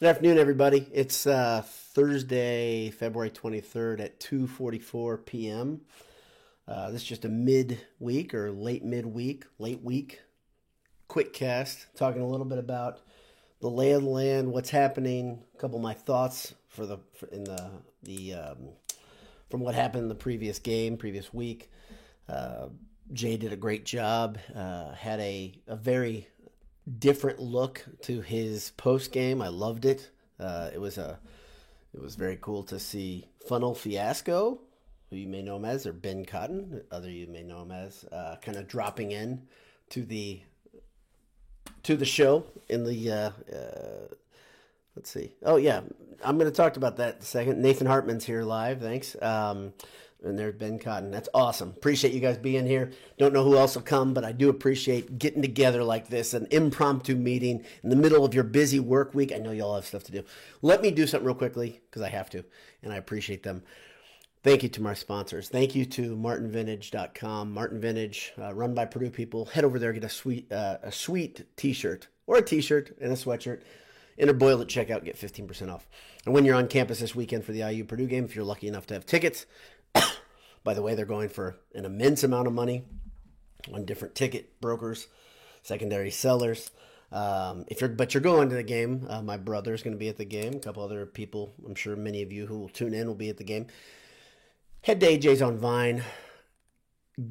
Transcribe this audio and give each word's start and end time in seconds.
Good 0.00 0.10
afternoon, 0.10 0.38
everybody. 0.38 0.86
It's 0.92 1.26
uh, 1.26 1.64
Thursday, 1.66 2.90
February 2.90 3.32
23rd 3.32 3.98
at 3.98 4.20
2:44 4.20 5.26
p.m. 5.26 5.80
Uh, 6.68 6.92
this 6.92 7.02
is 7.02 7.08
just 7.08 7.24
a 7.24 7.28
mid-week 7.28 8.32
or 8.32 8.52
late 8.52 8.84
mid-week, 8.84 9.46
late 9.58 9.82
week 9.82 10.20
quick 11.08 11.32
cast, 11.32 11.88
talking 11.96 12.22
a 12.22 12.28
little 12.28 12.46
bit 12.46 12.58
about 12.58 13.00
the 13.60 13.68
lay 13.68 13.90
of 13.90 14.02
the 14.02 14.08
land, 14.08 14.52
what's 14.52 14.70
happening, 14.70 15.42
a 15.56 15.58
couple 15.58 15.78
of 15.78 15.82
my 15.82 15.94
thoughts 15.94 16.54
for 16.68 16.86
the 16.86 16.98
for 17.14 17.26
in 17.30 17.42
the 17.42 17.68
the 18.04 18.34
um, 18.34 18.68
from 19.50 19.62
what 19.62 19.74
happened 19.74 20.04
in 20.04 20.08
the 20.08 20.14
previous 20.14 20.60
game, 20.60 20.96
previous 20.96 21.34
week. 21.34 21.72
Uh, 22.28 22.68
Jay 23.12 23.36
did 23.36 23.52
a 23.52 23.56
great 23.56 23.84
job. 23.84 24.38
Uh, 24.54 24.92
had 24.92 25.18
a 25.18 25.60
a 25.66 25.74
very 25.74 26.28
different 26.88 27.38
look 27.40 27.84
to 28.02 28.20
his 28.20 28.70
post 28.76 29.12
game. 29.12 29.42
I 29.42 29.48
loved 29.48 29.84
it. 29.84 30.10
Uh, 30.38 30.70
it 30.72 30.80
was 30.80 30.98
a 30.98 31.18
it 31.94 32.00
was 32.00 32.14
very 32.14 32.38
cool 32.40 32.62
to 32.64 32.78
see 32.78 33.26
Funnel 33.48 33.74
Fiasco, 33.74 34.60
who 35.10 35.16
you 35.16 35.26
may 35.26 35.42
know 35.42 35.56
him 35.56 35.64
as, 35.64 35.86
or 35.86 35.92
Ben 35.92 36.24
Cotton, 36.24 36.82
other 36.90 37.10
you 37.10 37.26
may 37.26 37.42
know 37.42 37.62
him 37.62 37.72
as, 37.72 38.04
uh, 38.12 38.36
kind 38.42 38.56
of 38.56 38.68
dropping 38.68 39.10
in 39.12 39.42
to 39.90 40.04
the 40.04 40.42
to 41.82 41.96
the 41.96 42.04
show 42.04 42.44
in 42.68 42.84
the. 42.84 43.10
Uh, 43.10 43.30
uh, 43.54 44.14
let's 44.94 45.10
see. 45.10 45.32
Oh 45.42 45.56
yeah, 45.56 45.80
I'm 46.22 46.38
going 46.38 46.50
to 46.50 46.56
talk 46.56 46.76
about 46.76 46.96
that 46.96 47.22
second. 47.22 47.60
Nathan 47.60 47.86
Hartman's 47.86 48.24
here 48.24 48.42
live. 48.42 48.80
Thanks. 48.80 49.16
Um, 49.22 49.72
and 50.22 50.38
there's 50.38 50.54
Ben 50.54 50.78
Cotton. 50.78 51.10
That's 51.10 51.28
awesome. 51.32 51.70
Appreciate 51.70 52.12
you 52.12 52.20
guys 52.20 52.38
being 52.38 52.66
here. 52.66 52.90
Don't 53.18 53.32
know 53.32 53.44
who 53.44 53.56
else 53.56 53.74
will 53.74 53.82
come, 53.82 54.14
but 54.14 54.24
I 54.24 54.32
do 54.32 54.48
appreciate 54.48 55.18
getting 55.18 55.42
together 55.42 55.84
like 55.84 56.08
this, 56.08 56.34
an 56.34 56.48
impromptu 56.50 57.14
meeting 57.14 57.64
in 57.82 57.90
the 57.90 57.96
middle 57.96 58.24
of 58.24 58.34
your 58.34 58.44
busy 58.44 58.80
work 58.80 59.14
week. 59.14 59.32
I 59.32 59.38
know 59.38 59.52
you 59.52 59.62
all 59.62 59.76
have 59.76 59.86
stuff 59.86 60.04
to 60.04 60.12
do. 60.12 60.24
Let 60.60 60.82
me 60.82 60.90
do 60.90 61.06
something 61.06 61.26
real 61.26 61.36
quickly 61.36 61.80
because 61.88 62.02
I 62.02 62.08
have 62.08 62.30
to, 62.30 62.44
and 62.82 62.92
I 62.92 62.96
appreciate 62.96 63.42
them. 63.42 63.62
Thank 64.42 64.62
you 64.62 64.68
to 64.70 64.82
my 64.82 64.94
sponsors. 64.94 65.48
Thank 65.48 65.74
you 65.74 65.84
to 65.86 66.16
martinvintage.com. 66.16 67.52
Martin 67.52 67.80
Vintage, 67.80 68.32
uh, 68.38 68.54
run 68.54 68.72
by 68.72 68.84
Purdue 68.84 69.10
people. 69.10 69.46
Head 69.46 69.64
over 69.64 69.78
there, 69.78 69.92
get 69.92 70.04
a 70.04 70.08
sweet, 70.08 70.50
uh, 70.52 70.78
a 70.82 70.92
sweet 70.92 71.44
t-shirt 71.56 72.06
or 72.26 72.36
a 72.36 72.42
t-shirt 72.42 72.96
and 73.00 73.12
a 73.12 73.16
sweatshirt. 73.16 73.62
Enter 74.18 74.32
Boyle 74.32 74.60
at 74.60 74.68
checkout, 74.68 75.04
get 75.04 75.16
15% 75.16 75.72
off. 75.72 75.86
And 76.24 76.34
when 76.34 76.44
you're 76.44 76.56
on 76.56 76.68
campus 76.68 76.98
this 77.00 77.14
weekend 77.14 77.44
for 77.44 77.52
the 77.52 77.60
IU 77.60 77.84
Purdue 77.84 78.06
game, 78.06 78.24
if 78.24 78.34
you're 78.34 78.44
lucky 78.44 78.68
enough 78.68 78.86
to 78.88 78.94
have 78.94 79.06
tickets, 79.06 79.46
by 80.68 80.74
the 80.74 80.82
way, 80.82 80.94
they're 80.94 81.06
going 81.06 81.30
for 81.30 81.56
an 81.74 81.86
immense 81.86 82.22
amount 82.24 82.46
of 82.46 82.52
money 82.52 82.84
on 83.72 83.86
different 83.86 84.14
ticket 84.14 84.60
brokers, 84.60 85.06
secondary 85.62 86.10
sellers. 86.10 86.70
Um, 87.10 87.64
if 87.68 87.80
you're, 87.80 87.88
but 87.88 88.12
you're 88.12 88.20
going 88.20 88.50
to 88.50 88.54
the 88.54 88.62
game. 88.62 89.06
Uh, 89.08 89.22
my 89.22 89.36
is 89.36 89.82
going 89.82 89.92
to 89.92 89.96
be 89.96 90.10
at 90.10 90.18
the 90.18 90.26
game. 90.26 90.56
A 90.56 90.58
couple 90.58 90.84
other 90.84 91.06
people, 91.06 91.54
I'm 91.64 91.74
sure 91.74 91.96
many 91.96 92.20
of 92.20 92.32
you 92.32 92.44
who 92.46 92.58
will 92.58 92.68
tune 92.68 92.92
in 92.92 93.06
will 93.06 93.14
be 93.14 93.30
at 93.30 93.38
the 93.38 93.44
game. 93.44 93.68
Head 94.82 95.00
to 95.00 95.06
AJ's 95.06 95.40
on 95.40 95.56
Vine. 95.56 96.02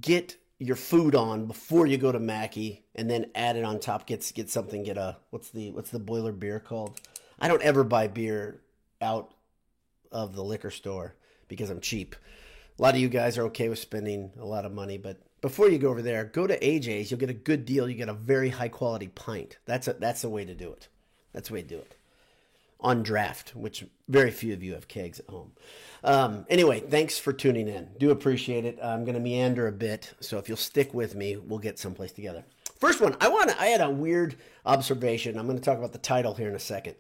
Get 0.02 0.38
your 0.58 0.75
food 0.75 1.13
on 1.13 1.45
before 1.45 1.85
you 1.85 1.99
go 1.99 2.11
to 2.11 2.19
Mackey, 2.19 2.85
and 2.95 3.08
then 3.08 3.27
add 3.35 3.55
it 3.55 3.63
on 3.63 3.80
top. 3.80 4.08
Get 4.08 4.31
get 4.33 4.49
something. 4.49 4.81
Get 4.81 4.97
a 4.97 5.17
what's 5.30 5.52
the 5.52 5.69
what's 5.73 5.91
the 5.91 5.99
boiler 5.99 6.31
beer 6.31 6.59
called? 6.59 6.99
I 7.39 7.47
don't 7.47 7.61
ever 7.61 7.83
buy 7.83 8.08
beer 8.08 8.61
out 8.99 9.31
of 10.11 10.33
the 10.33 10.43
liquor 10.43 10.71
store 10.71 11.13
because 11.47 11.69
I'm 11.69 11.81
cheap. 11.81 12.15
A 12.78 12.81
lot 12.81 12.94
of 12.94 13.02
you 13.02 13.09
guys 13.09 13.38
are 13.38 13.45
okay 13.45 13.70
with 13.70 13.80
spending 13.80 14.31
a 14.39 14.45
lot 14.45 14.66
of 14.66 14.72
money, 14.72 14.97
but 14.97 15.17
before 15.42 15.70
you 15.70 15.80
go 15.80 15.89
over 15.89 16.02
there, 16.02 16.25
go 16.25 16.45
to 16.45 16.59
AJ's. 16.59 17.09
You'll 17.09 17.20
get 17.20 17.30
a 17.30 17.33
good 17.33 17.66
deal. 17.66 17.89
You 17.89 17.95
get 17.95 18.09
a 18.09 18.14
very 18.14 18.50
high 18.50 18.70
quality 18.70 19.08
pint. 19.08 19.58
That's 19.66 19.88
a, 19.88 19.94
that's 19.94 20.22
the 20.22 20.30
way 20.30 20.45
to 20.45 20.53
do 20.53 20.72
it. 20.72 20.88
That's 21.33 21.50
the 21.50 21.55
way 21.55 21.61
to 21.64 21.67
do 21.67 21.78
it. 21.78 21.95
On 22.80 23.02
draft, 23.02 23.55
which 23.55 23.83
very 24.08 24.30
few 24.30 24.53
of 24.53 24.64
you 24.64 24.73
have 24.73 24.88
kegs 24.88 25.20
at 25.20 25.28
home. 25.28 25.53
Um, 26.03 26.45
anyway, 26.50 26.80
thanks 26.80 27.17
for 27.17 27.33
tuning 27.33 27.67
in. 27.67 27.89
Do 27.99 28.11
appreciate 28.11 28.66
it. 28.66 28.77
I'm 28.83 29.04
going 29.04 29.16
to 29.16 29.20
meander 29.20 29.67
a 29.67 29.71
bit, 29.71 30.14
so 30.20 30.37
if 30.37 30.48
you'll 30.48 30.58
stick 30.58 30.93
with 30.93 31.16
me, 31.16 31.37
we'll 31.37 31.58
get 31.58 31.80
someplace 31.80 32.11
together. 32.11 32.43
First 32.80 33.02
one, 33.02 33.16
I 33.20 33.27
want. 33.30 33.49
I 33.60 33.67
had 33.67 33.82
a 33.82 33.89
weird 33.89 34.36
observation. 34.66 35.39
I'm 35.39 35.48
going 35.48 35.58
to 35.58 35.64
talk 35.64 35.80
about 35.80 35.93
the 35.93 35.98
title 35.98 36.36
here 36.36 36.48
in 36.48 36.55
a 36.55 36.60
second. 36.60 36.95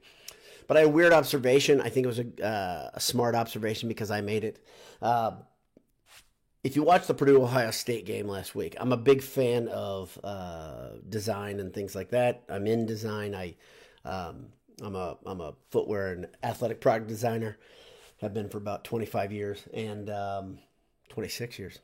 But 0.67 0.77
I 0.77 0.79
had 0.81 0.89
a 0.89 0.91
weird 0.91 1.13
observation. 1.13 1.79
I 1.81 1.89
think 1.89 2.05
it 2.05 2.07
was 2.07 2.19
a, 2.19 2.45
uh, 2.45 2.89
a 2.95 2.99
smart 2.99 3.35
observation 3.35 3.87
because 3.87 4.09
I 4.09 4.21
made 4.21 4.43
it. 4.43 4.65
Uh, 5.01 5.31
if 6.67 6.75
you 6.75 6.83
watched 6.83 7.07
the 7.07 7.13
Purdue 7.13 7.41
Ohio 7.41 7.71
State 7.71 8.05
game 8.05 8.27
last 8.27 8.53
week, 8.53 8.75
I'm 8.77 8.91
a 8.91 8.97
big 8.97 9.23
fan 9.23 9.69
of 9.69 10.19
uh, 10.21 10.89
design 11.07 11.61
and 11.61 11.73
things 11.73 11.95
like 11.95 12.09
that. 12.09 12.43
I'm 12.49 12.67
in 12.67 12.85
design. 12.85 13.33
I 13.33 13.55
um, 14.03 14.47
I'm 14.81 14.93
a 14.93 15.15
I'm 15.25 15.39
a 15.39 15.53
footwear 15.69 16.11
and 16.11 16.27
athletic 16.43 16.81
product 16.81 17.07
designer. 17.07 17.57
Have 18.19 18.33
been 18.33 18.49
for 18.49 18.57
about 18.57 18.83
25 18.83 19.31
years 19.31 19.63
and 19.73 20.09
um, 20.09 20.59
26 21.07 21.57
years. 21.57 21.79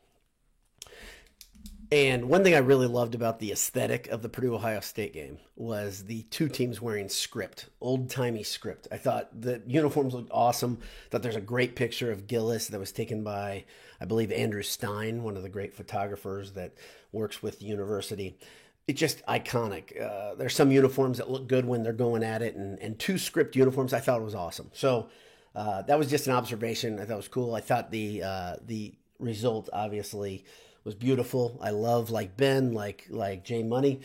And 1.93 2.27
one 2.27 2.43
thing 2.43 2.55
I 2.55 2.57
really 2.57 2.87
loved 2.87 3.13
about 3.13 3.37
the 3.37 3.51
aesthetic 3.51 4.07
of 4.07 4.23
the 4.23 4.27
Purdue 4.27 4.55
Ohio 4.55 4.79
State 4.79 5.13
game 5.13 5.37
was 5.55 6.05
the 6.05 6.23
two 6.23 6.49
teams 6.49 6.81
wearing 6.81 7.07
script, 7.07 7.67
old 7.79 8.09
timey 8.09 8.41
script. 8.41 8.87
I 8.91 8.97
thought 8.97 9.29
the 9.39 9.61
uniforms 9.67 10.15
looked 10.15 10.31
awesome. 10.31 10.79
Thought 11.11 11.21
there's 11.21 11.35
a 11.35 11.39
great 11.41 11.75
picture 11.75 12.11
of 12.11 12.25
Gillis 12.25 12.65
that 12.69 12.79
was 12.79 12.91
taken 12.91 13.23
by, 13.23 13.65
I 14.01 14.05
believe, 14.05 14.31
Andrew 14.31 14.63
Stein, 14.63 15.21
one 15.21 15.37
of 15.37 15.43
the 15.43 15.49
great 15.49 15.75
photographers 15.75 16.53
that 16.53 16.73
works 17.11 17.43
with 17.43 17.59
the 17.59 17.67
university. 17.67 18.39
It's 18.87 18.99
just 18.99 19.23
iconic. 19.27 20.01
Uh, 20.01 20.33
there's 20.33 20.55
some 20.55 20.71
uniforms 20.71 21.19
that 21.19 21.29
look 21.29 21.47
good 21.47 21.65
when 21.65 21.83
they're 21.83 21.93
going 21.93 22.23
at 22.23 22.41
it, 22.41 22.55
and, 22.55 22.79
and 22.79 22.97
two 22.97 23.19
script 23.19 23.55
uniforms. 23.55 23.93
I 23.93 23.99
thought 23.99 24.19
was 24.23 24.33
awesome. 24.33 24.71
So 24.73 25.09
uh, 25.55 25.83
that 25.83 25.99
was 25.99 26.09
just 26.09 26.25
an 26.25 26.33
observation. 26.33 26.99
I 26.99 27.05
thought 27.05 27.13
it 27.13 27.17
was 27.17 27.27
cool. 27.27 27.53
I 27.53 27.61
thought 27.61 27.91
the 27.91 28.23
uh, 28.23 28.55
the 28.65 28.95
result 29.19 29.69
obviously 29.71 30.43
was 30.83 30.95
beautiful. 30.95 31.59
I 31.61 31.69
love 31.71 32.09
like 32.09 32.37
Ben, 32.37 32.73
like 32.73 33.07
like 33.09 33.43
Jay 33.43 33.63
Money. 33.63 34.01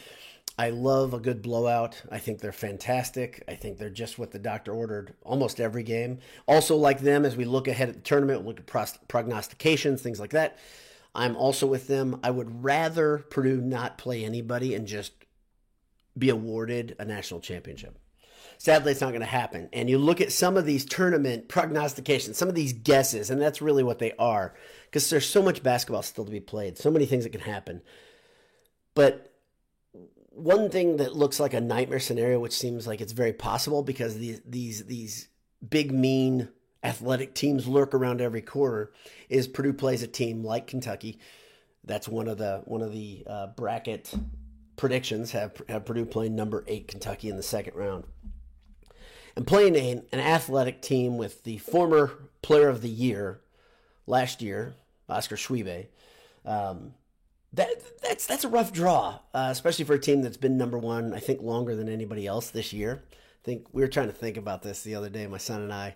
I 0.59 0.71
love 0.71 1.15
a 1.15 1.21
good 1.21 1.41
blowout. 1.41 2.03
I 2.11 2.19
think 2.19 2.41
they're 2.41 2.50
fantastic. 2.50 3.44
I 3.47 3.55
think 3.55 3.78
they're 3.78 3.91
just 3.91 4.19
what 4.19 4.33
the 4.33 4.41
doctor 4.41 4.72
ordered 4.72 5.15
almost 5.22 5.61
every 5.61 5.84
game. 5.84 6.19
Also, 6.49 6.77
like 6.77 7.00
them, 7.00 7.25
as 7.25 7.37
we 7.37 7.44
look 7.44 7.69
ahead 7.69 7.89
at 7.89 7.94
the 7.94 8.00
tournament, 8.00 8.44
look 8.44 8.59
at 8.59 8.99
prognostications, 9.06 10.03
things 10.03 10.19
like 10.19 10.31
that. 10.31 10.59
I'm 11.15 11.37
also 11.37 11.66
with 11.66 11.87
them. 11.87 12.19
I 12.25 12.33
would 12.33 12.65
rather 12.65 13.19
Purdue 13.19 13.60
not 13.60 13.99
play 13.99 14.25
anybody 14.25 14.75
and 14.75 14.87
just 14.87 15.12
be 16.16 16.28
awarded 16.28 16.97
a 16.99 17.05
national 17.05 17.41
championship. 17.41 17.97
Sadly, 18.58 18.91
it's 18.91 19.00
not 19.00 19.10
going 19.10 19.20
to 19.20 19.26
happen. 19.26 19.69
And 19.72 19.88
you 19.88 19.98
look 19.98 20.20
at 20.20 20.32
some 20.32 20.56
of 20.56 20.66
these 20.66 20.84
tournament 20.84 21.48
prognostications, 21.48 22.36
some 22.36 22.48
of 22.48 22.56
these 22.56 22.72
guesses, 22.72 23.30
and 23.30 23.41
that's 23.41 23.62
really 23.62 23.84
what 23.84 24.00
they 24.00 24.12
are 24.19 24.52
because 24.86 25.08
there's 25.08 25.26
so 25.26 25.42
much 25.42 25.62
basketball 25.62 26.02
still 26.02 26.24
to 26.24 26.30
be 26.30 26.41
played, 26.41 26.76
so 26.76 26.91
many 26.91 27.06
things 27.06 27.22
that 27.22 27.30
can 27.30 27.41
happen. 27.41 27.82
But 28.94 29.32
one 30.30 30.70
thing 30.70 30.97
that 30.97 31.14
looks 31.14 31.38
like 31.38 31.54
a 31.54 31.60
nightmare 31.60 32.00
scenario, 32.00 32.41
which 32.41 32.52
seems 32.52 32.84
like 32.84 33.00
it's 33.00 33.12
very 33.12 33.32
possible 33.32 33.84
because 33.84 34.18
these 34.18 34.41
these 34.44 34.84
these 34.86 35.28
big 35.68 35.92
mean 35.92 36.48
athletic 36.82 37.34
teams 37.34 37.68
lurk 37.68 37.94
around 37.94 38.20
every 38.20 38.42
corner, 38.42 38.91
is 39.28 39.47
Purdue 39.47 39.72
plays 39.72 40.02
a 40.02 40.08
team 40.08 40.42
like 40.42 40.66
Kentucky. 40.66 41.20
That's 41.84 42.08
one 42.08 42.26
of 42.26 42.38
the 42.38 42.62
one 42.64 42.82
of 42.82 42.92
the 42.92 43.22
uh, 43.24 43.47
bracket 43.48 44.12
predictions 44.78 45.32
have, 45.32 45.60
have 45.68 45.84
Purdue 45.84 46.06
playing 46.06 46.34
number 46.34 46.64
eight 46.66 46.88
Kentucky 46.88 47.28
in 47.28 47.36
the 47.36 47.42
second 47.42 47.74
round 47.74 48.04
and 49.38 49.47
playing 49.47 49.76
a, 49.76 50.03
an 50.10 50.19
athletic 50.19 50.82
team 50.82 51.16
with 51.16 51.44
the 51.44 51.59
former 51.59 52.10
player 52.43 52.69
of 52.69 52.82
the 52.82 52.88
year 52.88 53.38
last 54.04 54.43
year, 54.43 54.75
Oscar 55.09 55.37
Tshiebwe. 55.37 55.87
Um, 56.44 56.94
that 57.53 57.69
that's 58.03 58.27
that's 58.27 58.43
a 58.43 58.48
rough 58.48 58.72
draw, 58.72 59.21
uh, 59.32 59.48
especially 59.50 59.84
for 59.84 59.94
a 59.94 59.98
team 60.00 60.22
that's 60.22 60.37
been 60.37 60.59
number 60.59 60.77
one. 60.77 61.15
I 61.15 61.21
think 61.21 61.41
longer 61.41 61.77
than 61.77 61.88
anybody 61.88 62.27
else 62.27 62.51
this 62.51 62.72
year. 62.72 63.04
I 63.12 63.45
think 63.45 63.68
we 63.72 63.80
were 63.80 63.86
trying 63.86 64.09
to 64.09 64.12
think 64.12 64.36
about 64.36 64.65
this 64.65 64.83
the 64.83 64.97
other 64.97 65.09
day, 65.09 65.28
my 65.28 65.39
son 65.39 65.62
and 65.62 65.72
I. 65.72 65.95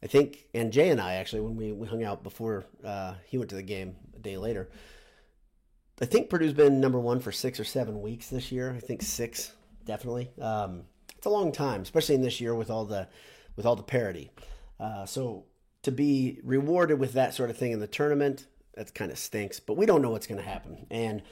I 0.00 0.06
think, 0.06 0.46
and 0.54 0.72
Jay 0.72 0.90
and 0.90 1.00
I 1.00 1.14
actually, 1.14 1.40
when 1.40 1.56
we, 1.56 1.72
we 1.72 1.88
hung 1.88 2.04
out 2.04 2.22
before 2.22 2.64
uh, 2.84 3.14
he 3.26 3.38
went 3.38 3.50
to 3.50 3.56
the 3.56 3.62
game 3.64 3.96
a 4.14 4.20
day 4.20 4.36
later. 4.36 4.68
I 6.00 6.04
think 6.04 6.30
Purdue's 6.30 6.52
been 6.52 6.80
number 6.80 7.00
one 7.00 7.18
for 7.18 7.32
six 7.32 7.58
or 7.58 7.64
seven 7.64 8.00
weeks 8.00 8.28
this 8.28 8.52
year. 8.52 8.72
I 8.72 8.78
think 8.78 9.02
six, 9.02 9.52
definitely. 9.84 10.30
Um, 10.40 10.84
it's 11.18 11.26
a 11.26 11.30
long 11.30 11.52
time, 11.52 11.82
especially 11.82 12.14
in 12.14 12.22
this 12.22 12.40
year 12.40 12.54
with 12.54 12.70
all 12.70 12.84
the 12.84 13.08
with 13.56 13.66
all 13.66 13.76
the 13.76 13.82
parity. 13.82 14.30
Uh, 14.80 15.04
so 15.04 15.44
to 15.82 15.90
be 15.90 16.38
rewarded 16.44 16.98
with 16.98 17.12
that 17.12 17.34
sort 17.34 17.50
of 17.50 17.56
thing 17.56 17.72
in 17.72 17.80
the 17.80 17.86
tournament, 17.88 18.46
that 18.74 18.94
kind 18.94 19.10
of 19.10 19.18
stinks. 19.18 19.58
But 19.58 19.76
we 19.76 19.84
don't 19.84 20.00
know 20.00 20.10
what's 20.10 20.28
going 20.28 20.40
to 20.40 20.48
happen. 20.48 20.86
And 20.90 21.22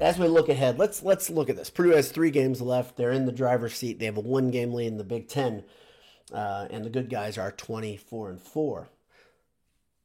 as 0.00 0.18
we 0.18 0.26
look 0.26 0.48
ahead, 0.48 0.78
let's 0.78 1.02
let's 1.02 1.30
look 1.30 1.48
at 1.48 1.56
this. 1.56 1.70
Purdue 1.70 1.90
has 1.90 2.10
three 2.10 2.30
games 2.30 2.60
left. 2.60 2.96
They're 2.96 3.12
in 3.12 3.26
the 3.26 3.32
driver's 3.32 3.74
seat. 3.74 3.98
They 3.98 4.06
have 4.06 4.16
a 4.16 4.20
one 4.20 4.50
game 4.50 4.72
lead 4.72 4.88
in 4.88 4.98
the 4.98 5.04
Big 5.04 5.28
Ten, 5.28 5.64
uh, 6.32 6.66
and 6.70 6.84
the 6.84 6.90
good 6.90 7.08
guys 7.08 7.38
are 7.38 7.52
twenty 7.52 7.96
four 7.96 8.30
and 8.30 8.40
four. 8.40 8.88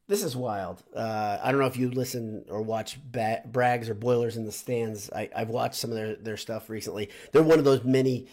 This 0.08 0.24
is 0.24 0.36
wild. 0.36 0.84
Uh, 0.96 1.38
I 1.42 1.52
don't 1.52 1.62
know 1.62 1.68
if 1.68 1.78
you 1.78 1.92
listen 1.92 2.44
or 2.50 2.64
watch 2.64 2.98
ba- 3.12 3.44
Brags 3.46 3.90
or 3.90 3.94
Boilers 3.94 4.38
in 4.38 4.46
the 4.46 4.52
stands. 4.52 5.10
I, 5.12 5.30
have 5.36 5.50
watched 5.50 5.76
some 5.76 5.92
of 5.92 5.98
their, 5.98 6.16
their 6.16 6.38
stuff 6.38 6.68
recently. 6.68 7.10
They're 7.32 7.44
one 7.44 7.60
of 7.60 7.64
those 7.66 7.84
many 7.84 8.28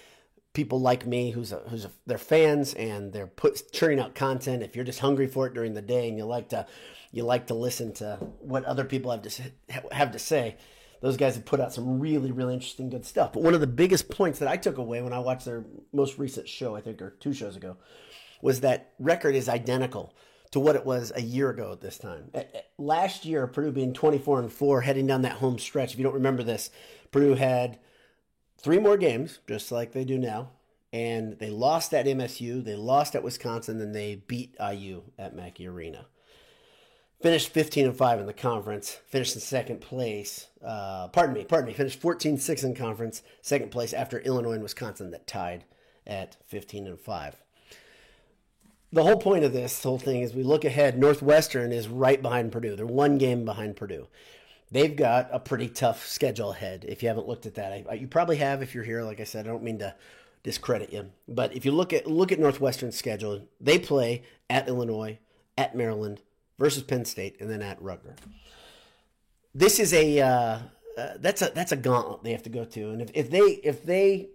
people 0.57 0.81
like 0.81 1.07
me 1.07 1.33
who's 1.33 1.53
a, 1.53 1.59
who's 1.69 1.85
a, 1.85 1.91
they're 2.07 2.17
fans 2.17 2.73
and 2.73 3.13
they're 3.13 3.27
put 3.27 3.71
churning 3.73 4.01
out 4.01 4.15
content. 4.15 4.63
If 4.63 4.75
you're 4.75 4.87
just 4.87 5.01
hungry 5.01 5.27
for 5.27 5.47
it 5.47 5.53
during 5.53 5.75
the 5.75 5.83
day 5.83 6.09
and 6.09 6.17
you 6.17 6.25
like 6.25 6.49
to 6.49 6.67
you 7.13 7.25
like 7.25 7.49
to 7.49 7.55
listen 7.55 7.93
to 7.95 8.17
what 8.41 8.65
other 8.65 8.87
people 8.87 9.11
have 9.11 9.21
to 9.21 9.53
have 9.93 10.13
to 10.13 10.19
say, 10.19 10.57
those 11.03 11.19
guys 11.19 11.35
have 11.35 11.45
put 11.45 11.61
out 11.61 11.75
some 11.75 12.01
really 12.01 12.33
really 12.33 12.55
interesting 12.55 12.89
good 12.89 13.05
stuff. 13.05 13.35
But 13.35 13.43
one 13.43 13.53
of 13.53 13.61
the 13.61 13.67
biggest 13.67 14.09
points 14.09 14.39
that 14.39 14.49
I 14.49 14.57
took 14.57 14.79
away 14.79 15.03
when 15.03 15.13
I 15.13 15.19
watched 15.19 15.45
their 15.45 15.67
most 15.93 16.17
recent 16.17 16.49
show, 16.49 16.75
I 16.75 16.81
think 16.81 17.03
or 17.03 17.11
two 17.21 17.35
shows 17.35 17.55
ago, 17.55 17.77
was 18.41 18.63
that 18.63 18.95
record 18.99 19.35
is 19.35 19.51
identical 19.51 20.17
to 20.53 20.61
what 20.61 20.75
it 20.75 20.87
was 20.87 21.13
a 21.15 21.21
year 21.21 21.51
ago 21.51 21.73
at 21.73 21.83
this 21.83 21.99
time. 21.99 22.31
Last 22.79 23.27
year, 23.27 23.47
Purdue 23.47 23.73
being 23.73 23.93
24 23.93 24.41
and 24.41 24.53
4, 24.53 24.81
heading 24.81 25.07
down 25.07 25.23
that 25.23 25.33
home 25.33 25.59
stretch. 25.59 25.93
If 25.93 25.99
you 25.99 26.05
don't 26.05 26.15
remember 26.15 26.43
this, 26.43 26.71
Purdue 27.11 27.35
had 27.35 27.79
three 28.59 28.79
more 28.79 28.97
games, 28.97 29.41
just 29.49 29.71
like 29.73 29.93
they 29.93 30.05
do 30.05 30.19
now. 30.19 30.51
And 30.93 31.39
they 31.39 31.51
lost 31.51 31.93
at 31.93 32.07
MSU, 32.07 32.65
they 32.65 32.75
lost 32.75 33.15
at 33.15 33.23
Wisconsin, 33.23 33.79
then 33.79 33.93
they 33.93 34.23
beat 34.27 34.57
IU 34.61 35.03
at 35.19 35.35
Mackey 35.35 35.67
Arena. 35.67 36.07
Finished 37.21 37.49
15 37.49 37.87
and 37.87 37.97
5 37.97 38.21
in 38.21 38.27
the 38.27 38.33
conference, 38.33 39.01
finished 39.09 39.35
in 39.35 39.41
second 39.41 39.81
place. 39.81 40.49
Uh, 40.65 41.09
pardon 41.09 41.35
me, 41.35 41.45
pardon 41.45 41.67
me, 41.67 41.75
finished 41.75 42.01
14 42.01 42.39
6 42.39 42.63
in 42.63 42.75
conference, 42.75 43.23
second 43.43 43.71
place 43.71 43.93
after 43.93 44.21
Illinois 44.21 44.53
and 44.53 44.63
Wisconsin 44.63 45.11
that 45.11 45.27
tied 45.27 45.65
at 46.07 46.37
15 46.47 46.87
and 46.87 47.01
5 47.01 47.43
the 48.93 49.03
whole 49.03 49.19
point 49.19 49.45
of 49.45 49.53
this 49.53 49.83
whole 49.83 49.99
thing 49.99 50.23
is 50.23 50.35
we 50.35 50.43
look 50.43 50.65
ahead. 50.65 50.99
Northwestern 50.99 51.73
is 51.73 51.89
right 51.89 52.21
behind 52.21 52.53
Purdue. 52.53 52.77
They're 52.77 52.87
one 52.87 53.19
game 53.19 53.45
behind 53.45 53.77
Purdue. 53.77 54.09
They've 54.71 54.95
got 54.95 55.29
a 55.33 55.39
pretty 55.39 55.69
tough 55.69 56.07
schedule 56.07 56.51
ahead. 56.51 56.85
If 56.89 57.03
you 57.03 57.09
haven't 57.09 57.29
looked 57.29 57.47
at 57.47 57.55
that, 57.55 57.87
I, 57.89 57.95
you 57.95 58.09
probably 58.09 58.37
have. 58.39 58.63
If 58.63 58.75
you're 58.75 58.85
here, 58.85 59.03
like 59.03 59.21
I 59.21 59.25
said, 59.25 59.47
I 59.47 59.51
don't 59.51 59.63
mean 59.63 59.79
to 59.79 59.95
discredit 60.43 60.93
you, 60.93 61.11
but 61.29 61.55
if 61.55 61.65
you 61.65 61.73
look 61.73 61.93
at 61.93 62.07
look 62.07 62.33
at 62.33 62.39
Northwestern's 62.39 62.97
schedule, 62.97 63.47
they 63.61 63.79
play 63.79 64.23
at 64.51 64.69
Illinois, 64.69 65.19
at 65.57 65.77
Maryland, 65.77 66.21
versus 66.59 66.83
Penn 66.83 67.05
State, 67.05 67.37
and 67.41 67.51
then 67.51 67.63
at 67.63 67.81
Rutgers. 67.81 68.19
This 69.55 69.79
is 69.79 69.93
a 69.93 70.21
uh, 70.21 70.59
uh, 70.99 71.09
that's 71.19 71.43
a 71.43 71.51
that's 71.55 71.73
a 71.73 71.77
gauntlet 71.77 72.25
they 72.25 72.33
have 72.33 72.43
to 72.45 72.51
go 72.51 72.65
to, 72.65 72.91
and 72.91 73.03
if, 73.03 73.11
if 73.15 73.31
they 73.31 73.41
if 73.41 73.85
they 73.85 74.31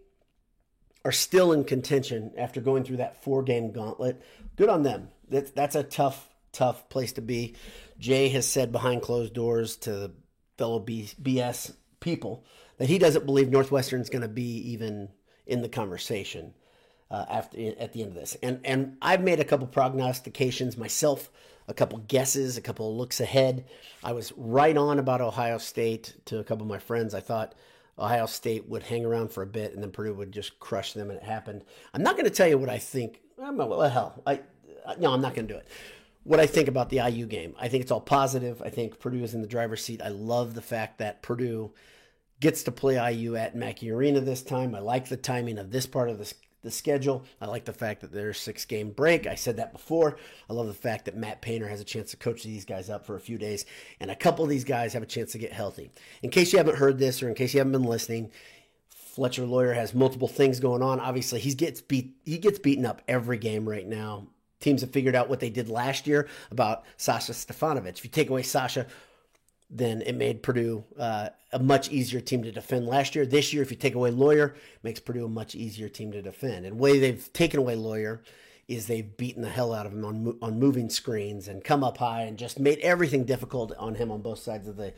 are 1.04 1.12
still 1.12 1.52
in 1.52 1.64
contention 1.64 2.32
after 2.38 2.62
going 2.62 2.84
through 2.84 2.98
that 2.98 3.24
four 3.24 3.44
game 3.44 3.72
gauntlet. 3.72 4.22
Good 4.56 4.70
on 4.70 4.84
them. 4.84 5.10
That's, 5.30 5.52
that's 5.52 5.76
a 5.76 5.84
tough, 5.84 6.30
tough 6.52 6.90
place 6.90 7.14
to 7.14 7.22
be. 7.22 7.56
Jay 8.00 8.30
has 8.30 8.48
said 8.48 8.72
behind 8.72 9.02
closed 9.02 9.34
doors 9.34 9.78
to 9.78 10.12
fellow 10.62 10.80
BS 10.80 11.74
people 12.02 12.46
that 12.78 12.88
he 12.88 13.00
doesn't 13.00 13.26
believe 13.26 13.50
Northwestern 13.50 14.00
is 14.00 14.12
going 14.12 14.22
to 14.22 14.28
be 14.28 14.58
even 14.72 15.10
in 15.48 15.64
the 15.64 15.70
conversation 15.70 16.54
uh, 17.10 17.26
after 17.28 17.58
at 17.80 17.94
the 17.94 18.04
end 18.04 18.10
of 18.10 18.16
this. 18.16 18.38
And 18.44 18.60
and 18.64 18.96
I've 19.02 19.24
made 19.24 19.40
a 19.40 19.44
couple 19.44 19.66
prognostications 19.66 20.78
myself, 20.78 21.32
a 21.68 21.74
couple 21.74 21.98
guesses, 21.98 22.58
a 22.58 22.62
couple 22.62 22.96
looks 22.96 23.20
ahead. 23.20 23.66
I 24.04 24.12
was 24.14 24.34
right 24.38 24.78
on 24.78 25.00
about 25.00 25.20
Ohio 25.20 25.58
State 25.58 26.14
to 26.26 26.38
a 26.38 26.44
couple 26.44 26.62
of 26.62 26.70
my 26.70 26.78
friends. 26.78 27.16
I 27.16 27.22
thought 27.22 27.56
Ohio 27.98 28.28
State 28.28 28.70
would 28.70 28.84
hang 28.84 29.04
around 29.04 29.32
for 29.32 29.42
a 29.42 29.48
bit, 29.48 29.74
and 29.74 29.82
then 29.82 29.90
Purdue 29.90 30.14
would 30.14 30.32
just 30.32 30.60
crush 30.60 30.94
them, 30.94 31.10
and 31.10 31.18
it 31.18 31.26
happened. 31.26 31.64
I'm 31.96 32.04
not 32.04 32.18
going 32.18 32.26
to 32.26 32.38
tell 32.38 32.48
you 32.48 32.60
what 32.60 32.70
I 32.70 32.78
think. 32.78 33.20
I'm 33.42 33.58
well, 33.58 33.82
hell, 33.90 34.22
I 34.28 34.42
no, 35.00 35.12
I'm 35.12 35.22
not 35.22 35.34
going 35.34 35.48
to 35.48 35.54
do 35.56 35.60
it. 35.60 35.68
What 36.24 36.40
I 36.40 36.46
think 36.46 36.68
about 36.68 36.90
the 36.90 36.98
IU 36.98 37.26
game, 37.26 37.56
I 37.60 37.68
think 37.68 37.82
it's 37.82 37.92
all 37.92 38.02
positive. 38.02 38.62
I 38.62 38.70
think 38.70 39.00
Purdue 39.00 39.24
is 39.24 39.34
in 39.34 39.42
the 39.42 39.48
driver's 39.48 39.84
seat. 39.84 40.02
I 40.04 40.10
love 40.10 40.54
the 40.54 40.62
fact 40.62 41.00
that 41.00 41.24
Purdue 41.24 41.72
gets 42.40 42.64
to 42.64 42.72
play 42.72 43.14
IU 43.14 43.36
at 43.36 43.56
Mackey 43.56 43.92
Arena 43.92 44.20
this 44.20 44.44
time. 44.44 44.76
I 44.76 44.80
like 44.80 45.10
the 45.10 45.18
timing 45.18 45.58
of 45.58 45.72
this 45.72 45.88
part 45.88 46.10
of 46.10 46.20
the 46.20 46.34
the 46.62 46.72
schedule. 46.72 47.26
I 47.40 47.48
like 47.48 47.66
the 47.66 47.74
fact 47.74 48.02
that 48.02 48.12
there's 48.12 48.40
six 48.40 48.66
game 48.66 48.92
break. 48.92 49.28
I 49.28 49.36
said 49.36 49.58
that 49.58 49.74
before. 49.74 50.18
I 50.50 50.54
love 50.54 50.68
the 50.68 50.74
fact 50.74 51.06
that 51.06 51.18
Matt 51.18 51.42
Painter 51.42 51.68
has 51.68 51.82
a 51.82 51.86
chance 51.86 52.12
to 52.12 52.18
coach 52.18 52.44
these 52.44 52.66
guys 52.66 52.90
up 52.90 53.06
for 53.06 53.16
a 53.16 53.20
few 53.20 53.38
days, 53.38 53.66
and 54.00 54.12
a 54.12 54.16
couple 54.16 54.44
of 54.44 54.50
these 54.50 54.64
guys 54.64 54.94
have 54.94 55.04
a 55.04 55.08
chance 55.08 55.32
to 55.32 55.38
get 55.38 55.54
healthy. 55.54 55.92
In 56.22 56.30
case 56.30 56.52
you 56.54 56.58
haven't 56.58 56.78
heard 56.78 57.00
this 57.00 57.24
or 57.24 57.30
in 57.30 57.36
case 57.36 57.54
you 57.54 57.60
haven't 57.60 57.74
been 57.74 57.84
listening, 57.84 58.32
Fletcher 58.90 59.46
Loyer 59.46 59.74
has 59.74 59.94
multiple 59.94 60.28
things 60.28 60.60
going 60.60 60.82
on. 60.82 61.00
Obviously, 61.00 61.40
he 61.40 61.54
gets 61.54 61.82
beat 61.82 62.16
he 62.26 62.38
gets 62.38 62.60
beaten 62.60 62.86
up 62.86 63.02
every 63.08 63.38
game 63.38 63.68
right 63.68 63.88
now. 63.88 64.28
Teams 64.62 64.82
have 64.82 64.92
figured 64.92 65.16
out 65.16 65.30
what 65.30 65.42
they 65.42 65.50
did 65.50 65.68
last 65.68 66.08
year 66.08 66.28
about 66.52 66.84
Sasha 66.96 67.34
Stefanovic. 67.34 67.98
If 67.98 68.06
you 68.06 68.10
take 68.10 68.30
away 68.30 68.44
Sasha, 68.44 68.88
then 69.70 70.02
it 70.02 70.16
made 70.16 70.44
Purdue 70.44 70.84
uh, 70.98 71.30
a 71.52 71.60
much 71.60 71.90
easier 71.90 72.22
team 72.22 72.44
to 72.44 72.52
defend 72.52 72.88
last 72.88 73.16
year. 73.16 73.26
This 73.26 73.54
year, 73.54 73.64
if 73.64 73.72
you 73.72 73.78
take 73.78 73.96
away 73.96 74.12
Loyer, 74.12 74.56
makes 74.84 75.00
Purdue 75.00 75.26
a 75.26 75.30
much 75.30 75.56
easier 75.56 75.90
team 75.90 76.12
to 76.12 76.22
defend. 76.22 76.66
And 76.66 76.78
the 76.78 76.82
way 76.82 77.00
they've 77.00 77.32
taken 77.34 77.60
away 77.60 77.76
Loyer 77.76 78.22
is 78.68 78.88
they've 78.88 79.18
beaten 79.18 79.42
the 79.42 79.50
hell 79.50 79.74
out 79.74 79.86
of 79.86 79.94
him 79.94 80.06
on 80.06 80.38
on 80.42 80.60
moving 80.60 80.90
screens 80.90 81.48
and 81.48 81.64
come 81.64 81.84
up 81.84 81.98
high 81.98 82.22
and 82.22 82.38
just 82.38 82.60
made 82.60 82.80
everything 82.80 83.26
difficult 83.26 83.74
on 83.78 83.96
him 83.96 84.12
on 84.12 84.22
both 84.22 84.40
sides 84.40 84.68
of 84.68 84.78
the 84.78 84.94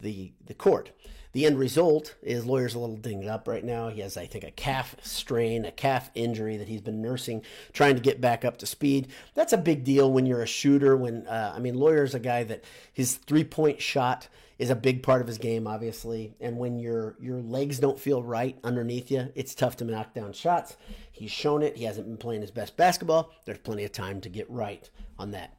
the 0.00 0.32
the 0.46 0.54
court. 0.54 0.90
The 1.36 1.44
end 1.44 1.58
result 1.58 2.14
is 2.22 2.46
Loyer's 2.46 2.74
a 2.74 2.78
little 2.78 2.96
dinged 2.96 3.28
up 3.28 3.46
right 3.46 3.62
now. 3.62 3.90
He 3.90 4.00
has, 4.00 4.16
I 4.16 4.24
think, 4.24 4.42
a 4.42 4.50
calf 4.50 4.96
strain, 5.02 5.66
a 5.66 5.70
calf 5.70 6.10
injury 6.14 6.56
that 6.56 6.66
he's 6.66 6.80
been 6.80 7.02
nursing, 7.02 7.42
trying 7.74 7.94
to 7.94 8.00
get 8.00 8.22
back 8.22 8.42
up 8.42 8.56
to 8.56 8.64
speed. 8.64 9.08
That's 9.34 9.52
a 9.52 9.58
big 9.58 9.84
deal 9.84 10.10
when 10.10 10.24
you're 10.24 10.40
a 10.40 10.46
shooter. 10.46 10.96
When 10.96 11.26
uh, 11.26 11.52
I 11.54 11.58
mean, 11.58 11.74
Loyer's 11.74 12.14
a 12.14 12.18
guy 12.18 12.44
that 12.44 12.64
his 12.90 13.16
three 13.16 13.44
point 13.44 13.82
shot 13.82 14.28
is 14.58 14.70
a 14.70 14.74
big 14.74 15.02
part 15.02 15.20
of 15.20 15.26
his 15.26 15.36
game, 15.36 15.66
obviously. 15.66 16.34
And 16.40 16.56
when 16.56 16.78
your 16.78 17.16
your 17.20 17.42
legs 17.42 17.80
don't 17.80 18.00
feel 18.00 18.22
right 18.22 18.58
underneath 18.64 19.10
you, 19.10 19.30
it's 19.34 19.54
tough 19.54 19.76
to 19.76 19.84
knock 19.84 20.14
down 20.14 20.32
shots. 20.32 20.78
He's 21.12 21.32
shown 21.32 21.62
it. 21.62 21.76
He 21.76 21.84
hasn't 21.84 22.06
been 22.06 22.16
playing 22.16 22.40
his 22.40 22.50
best 22.50 22.78
basketball. 22.78 23.30
There's 23.44 23.58
plenty 23.58 23.84
of 23.84 23.92
time 23.92 24.22
to 24.22 24.30
get 24.30 24.50
right 24.50 24.88
on 25.18 25.32
that. 25.32 25.54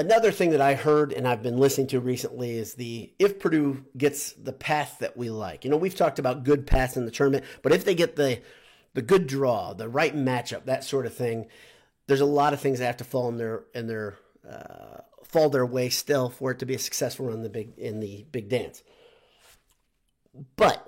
Another 0.00 0.32
thing 0.32 0.52
that 0.52 0.62
I 0.62 0.76
heard 0.76 1.12
and 1.12 1.28
I've 1.28 1.42
been 1.42 1.58
listening 1.58 1.88
to 1.88 2.00
recently 2.00 2.52
is 2.56 2.72
the 2.72 3.12
if 3.18 3.38
Purdue 3.38 3.84
gets 3.98 4.32
the 4.32 4.54
path 4.54 4.96
that 5.00 5.14
we 5.14 5.28
like. 5.28 5.62
You 5.62 5.70
know, 5.70 5.76
we've 5.76 5.94
talked 5.94 6.18
about 6.18 6.42
good 6.42 6.66
paths 6.66 6.96
in 6.96 7.04
the 7.04 7.10
tournament, 7.10 7.44
but 7.60 7.72
if 7.72 7.84
they 7.84 7.94
get 7.94 8.16
the 8.16 8.40
the 8.94 9.02
good 9.02 9.26
draw, 9.26 9.74
the 9.74 9.90
right 9.90 10.16
matchup, 10.16 10.64
that 10.64 10.84
sort 10.84 11.04
of 11.04 11.12
thing, 11.12 11.48
there's 12.06 12.22
a 12.22 12.24
lot 12.24 12.54
of 12.54 12.60
things 12.60 12.78
that 12.78 12.86
have 12.86 12.96
to 12.96 13.04
fall 13.04 13.28
in 13.28 13.36
their 13.36 13.64
in 13.74 13.88
their 13.88 14.16
uh, 14.50 15.02
fall 15.22 15.50
their 15.50 15.66
way 15.66 15.90
still 15.90 16.30
for 16.30 16.52
it 16.52 16.58
to 16.60 16.66
be 16.66 16.74
a 16.74 16.78
successful 16.78 17.26
run 17.26 17.36
in 17.36 17.42
the 17.42 17.50
big 17.50 17.76
in 17.76 18.00
the 18.00 18.24
big 18.32 18.48
dance. 18.48 18.82
But 20.56 20.82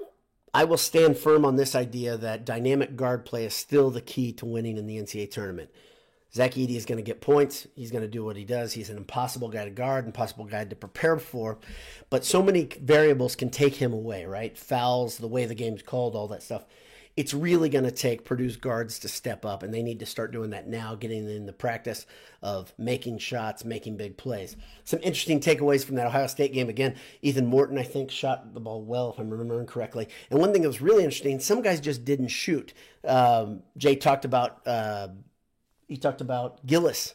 I 0.55 0.65
will 0.65 0.79
stand 0.79 1.19
firm 1.19 1.45
on 1.45 1.57
this 1.57 1.75
idea 1.75 2.17
that 2.17 2.47
dynamic 2.47 2.97
guard 2.97 3.27
play 3.27 3.45
is 3.45 3.53
still 3.53 3.91
the 3.91 4.01
key 4.01 4.33
to 4.33 4.47
winning 4.47 4.79
in 4.79 4.87
the 4.87 4.97
NCAA 4.97 5.31
tournament. 5.31 5.69
Zach 6.35 6.53
Edey 6.53 6.77
is 6.77 6.87
going 6.87 6.97
to 6.97 7.03
get 7.03 7.21
points. 7.21 7.67
He's 7.75 7.91
going 7.91 8.03
to 8.03 8.09
do 8.09 8.25
what 8.25 8.37
he 8.37 8.45
does. 8.45 8.73
He's 8.73 8.89
an 8.89 8.97
impossible 8.97 9.49
guy 9.49 9.65
to 9.65 9.71
guard, 9.71 10.07
impossible 10.07 10.47
guy 10.47 10.65
to 10.65 10.77
prepare 10.77 11.19
for. 11.19 11.59
But 12.09 12.25
so 12.25 12.43
many 12.43 12.69
variables 12.81 13.37
can 13.37 13.51
take 13.51 13.75
him 13.75 13.93
away, 13.93 14.25
right? 14.25 14.57
Fouls, 14.57 15.19
the 15.19 15.29
way 15.29 15.45
the 15.45 15.55
game's 15.55 15.83
called, 15.83 16.17
all 16.17 16.29
that 16.29 16.43
stuff. 16.43 16.65
It's 17.15 17.35
really 17.35 17.69
going 17.69 17.85
to 17.85 17.91
take 17.91 18.25
Purdue's 18.25 18.57
guards 18.57 19.01
to 19.01 19.09
step 19.09 19.45
up, 19.45 19.63
and 19.63 19.75
they 19.75 19.83
need 19.83 19.99
to 19.99 20.07
start 20.07 20.33
doing 20.33 20.49
that 20.51 20.67
now, 20.67 20.95
getting 20.95 21.29
in 21.29 21.45
the 21.45 21.53
practice 21.53 22.07
of 22.41 22.73
making 22.79 23.19
shots, 23.19 23.67
making 23.67 23.99
big 23.99 24.17
plays. 24.17 24.57
Some 24.85 25.01
interesting 25.03 25.39
takeaways 25.39 25.85
from 25.85 25.97
that 25.97 26.07
Ohio 26.07 26.27
State 26.27 26.55
game. 26.55 26.71
Again, 26.71 26.95
Ethan 27.21 27.45
Morton, 27.45 27.77
I 27.77 27.83
think, 27.83 28.11
shot 28.11 28.55
the 28.55 28.61
ball 28.61 28.83
well, 28.83 29.11
if 29.11 29.19
I'm 29.19 29.29
remembering 29.29 29.67
correctly. 29.67 30.09
And 30.31 30.41
one 30.41 30.55
thing 30.55 30.63
that 30.63 30.69
was 30.69 30.81
really 30.81 31.05
interesting, 31.05 31.39
some 31.39 31.61
guys 31.61 31.81
just 31.81 32.03
didn't 32.07 32.29
shoot. 32.29 32.73
Um, 33.07 33.63
Jay 33.77 33.95
talked 33.95 34.25
about. 34.25 34.67
Uh, 34.67 35.09
he 35.93 35.99
talked 35.99 36.23
about 36.23 36.67
Gillis 36.67 37.15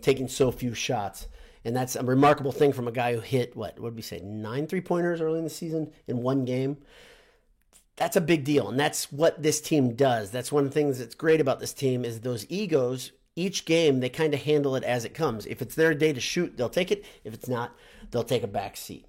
taking 0.00 0.26
so 0.26 0.50
few 0.50 0.74
shots. 0.74 1.28
And 1.64 1.76
that's 1.76 1.94
a 1.94 2.02
remarkable 2.02 2.50
thing 2.50 2.72
from 2.72 2.88
a 2.88 2.92
guy 2.92 3.14
who 3.14 3.20
hit, 3.20 3.56
what, 3.56 3.78
what 3.78 3.94
we 3.94 4.02
say, 4.02 4.18
nine 4.18 4.66
three 4.66 4.80
pointers 4.80 5.20
early 5.20 5.38
in 5.38 5.44
the 5.44 5.50
season 5.50 5.92
in 6.08 6.22
one 6.22 6.44
game. 6.44 6.78
That's 7.94 8.16
a 8.16 8.20
big 8.20 8.42
deal. 8.42 8.68
And 8.68 8.80
that's 8.80 9.12
what 9.12 9.44
this 9.44 9.60
team 9.60 9.94
does. 9.94 10.32
That's 10.32 10.50
one 10.50 10.64
of 10.64 10.70
the 10.70 10.74
things 10.74 10.98
that's 10.98 11.14
great 11.14 11.40
about 11.40 11.60
this 11.60 11.72
team 11.72 12.04
is 12.04 12.20
those 12.20 12.46
egos. 12.48 13.12
Each 13.36 13.64
game, 13.64 14.00
they 14.00 14.08
kind 14.08 14.34
of 14.34 14.42
handle 14.42 14.74
it 14.74 14.82
as 14.82 15.04
it 15.04 15.14
comes. 15.14 15.46
If 15.46 15.62
it's 15.62 15.76
their 15.76 15.94
day 15.94 16.12
to 16.12 16.20
shoot, 16.20 16.56
they'll 16.56 16.68
take 16.68 16.90
it. 16.90 17.04
If 17.22 17.32
it's 17.32 17.48
not, 17.48 17.76
they'll 18.10 18.24
take 18.24 18.42
a 18.42 18.48
back 18.48 18.76
seat. 18.76 19.06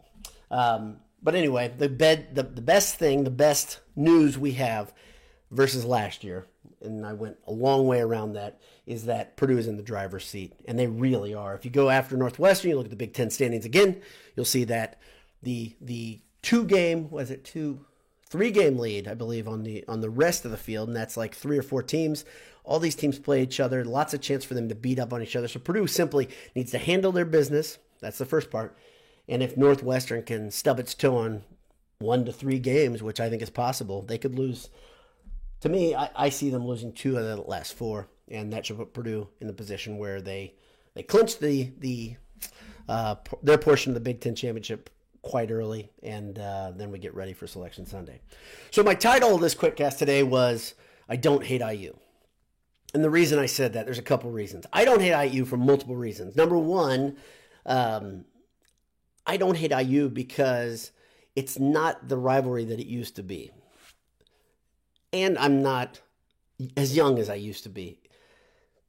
Um, 0.51 0.97
but 1.23 1.33
anyway, 1.33 1.73
the 1.75 1.89
bed, 1.89 2.35
the, 2.35 2.43
the 2.43 2.61
best 2.61 2.97
thing, 2.97 3.23
the 3.23 3.31
best 3.31 3.79
news 3.95 4.37
we 4.37 4.51
have 4.53 4.93
versus 5.49 5.85
last 5.85 6.23
year 6.23 6.45
and 6.81 7.05
I 7.05 7.13
went 7.13 7.37
a 7.47 7.51
long 7.51 7.87
way 7.87 7.99
around 7.99 8.33
that, 8.33 8.59
is 8.87 9.05
that 9.05 9.35
Purdue 9.35 9.57
is 9.57 9.67
in 9.67 9.77
the 9.77 9.83
driver's 9.83 10.25
seat, 10.25 10.53
and 10.65 10.79
they 10.79 10.87
really 10.87 11.33
are. 11.33 11.53
If 11.53 11.65
you 11.65 11.71
go 11.71 11.89
after 11.89 12.15
Northwestern, 12.17 12.69
you 12.69 12.77
look 12.77 12.85
at 12.85 12.89
the 12.89 12.95
Big 12.95 13.13
Ten 13.13 13.29
standings 13.29 13.65
again, 13.65 14.01
you'll 14.35 14.45
see 14.45 14.63
that 14.63 14.99
the 15.43 15.75
the 15.81 16.21
two 16.41 16.65
game 16.65 17.09
was 17.11 17.29
it 17.29 17.43
two 17.43 17.85
three 18.25 18.49
game 18.49 18.79
lead, 18.79 19.07
I 19.07 19.13
believe, 19.13 19.47
on 19.47 19.63
the 19.63 19.85
on 19.87 20.01
the 20.01 20.09
rest 20.09 20.45
of 20.45 20.51
the 20.51 20.57
field, 20.57 20.87
and 20.87 20.95
that's 20.95 21.17
like 21.17 21.35
three 21.35 21.57
or 21.57 21.63
four 21.63 21.83
teams. 21.83 22.25
All 22.63 22.79
these 22.79 22.95
teams 22.95 23.19
play 23.19 23.43
each 23.43 23.59
other, 23.59 23.85
lots 23.85 24.13
of 24.13 24.21
chance 24.21 24.43
for 24.43 24.53
them 24.53 24.69
to 24.69 24.75
beat 24.75 24.99
up 24.99 25.13
on 25.13 25.21
each 25.21 25.35
other. 25.35 25.47
So 25.47 25.59
Purdue 25.59 25.87
simply 25.87 26.29
needs 26.55 26.71
to 26.71 26.77
handle 26.77 27.11
their 27.11 27.25
business. 27.25 27.77
That's 28.01 28.17
the 28.17 28.25
first 28.25 28.51
part. 28.51 28.77
And 29.29 29.43
if 29.43 29.57
Northwestern 29.57 30.23
can 30.23 30.51
stub 30.51 30.79
its 30.79 30.93
toe 30.93 31.17
on 31.17 31.43
one 31.99 32.25
to 32.25 32.33
three 32.33 32.59
games, 32.59 33.03
which 33.03 33.19
I 33.19 33.29
think 33.29 33.41
is 33.41 33.49
possible, 33.49 34.01
they 34.01 34.17
could 34.17 34.37
lose 34.37 34.69
to 35.61 35.69
me, 35.69 35.95
I, 35.95 36.09
I 36.15 36.29
see 36.29 36.49
them 36.49 36.65
losing 36.65 36.93
two 36.93 37.17
of 37.17 37.25
the 37.25 37.37
last 37.37 37.73
four, 37.73 38.07
and 38.29 38.51
that 38.53 38.65
should 38.65 38.77
put 38.77 38.93
Purdue 38.93 39.27
in 39.39 39.47
the 39.47 39.53
position 39.53 39.97
where 39.97 40.21
they 40.21 40.53
they 40.93 41.03
clinch 41.03 41.39
the 41.39 41.71
the 41.79 42.15
uh, 42.89 43.15
their 43.43 43.57
portion 43.57 43.91
of 43.91 43.93
the 43.95 44.01
Big 44.01 44.21
Ten 44.21 44.35
championship 44.35 44.89
quite 45.21 45.51
early, 45.51 45.91
and 46.03 46.39
uh, 46.39 46.71
then 46.75 46.91
we 46.91 46.99
get 46.99 47.13
ready 47.13 47.33
for 47.33 47.47
Selection 47.47 47.85
Sunday. 47.85 48.21
So 48.71 48.83
my 48.83 48.95
title 48.95 49.35
of 49.35 49.41
this 49.41 49.55
quickcast 49.55 49.97
today 49.97 50.23
was 50.23 50.73
"I 51.09 51.15
don't 51.15 51.43
hate 51.43 51.61
IU," 51.61 51.95
and 52.93 53.03
the 53.03 53.09
reason 53.09 53.39
I 53.39 53.45
said 53.45 53.73
that 53.73 53.85
there's 53.85 53.99
a 53.99 54.03
couple 54.03 54.31
reasons. 54.31 54.65
I 54.71 54.85
don't 54.85 55.01
hate 55.01 55.31
IU 55.31 55.45
for 55.45 55.57
multiple 55.57 55.95
reasons. 55.95 56.35
Number 56.35 56.57
one, 56.57 57.17
um, 57.65 58.25
I 59.25 59.37
don't 59.37 59.57
hate 59.57 59.71
IU 59.71 60.09
because 60.09 60.91
it's 61.35 61.59
not 61.59 62.07
the 62.07 62.17
rivalry 62.17 62.65
that 62.65 62.79
it 62.79 62.87
used 62.87 63.15
to 63.17 63.23
be 63.23 63.51
and 65.13 65.37
I'm 65.37 65.61
not 65.61 66.01
as 66.75 66.95
young 66.95 67.19
as 67.19 67.29
I 67.29 67.35
used 67.35 67.63
to 67.63 67.69
be. 67.69 67.99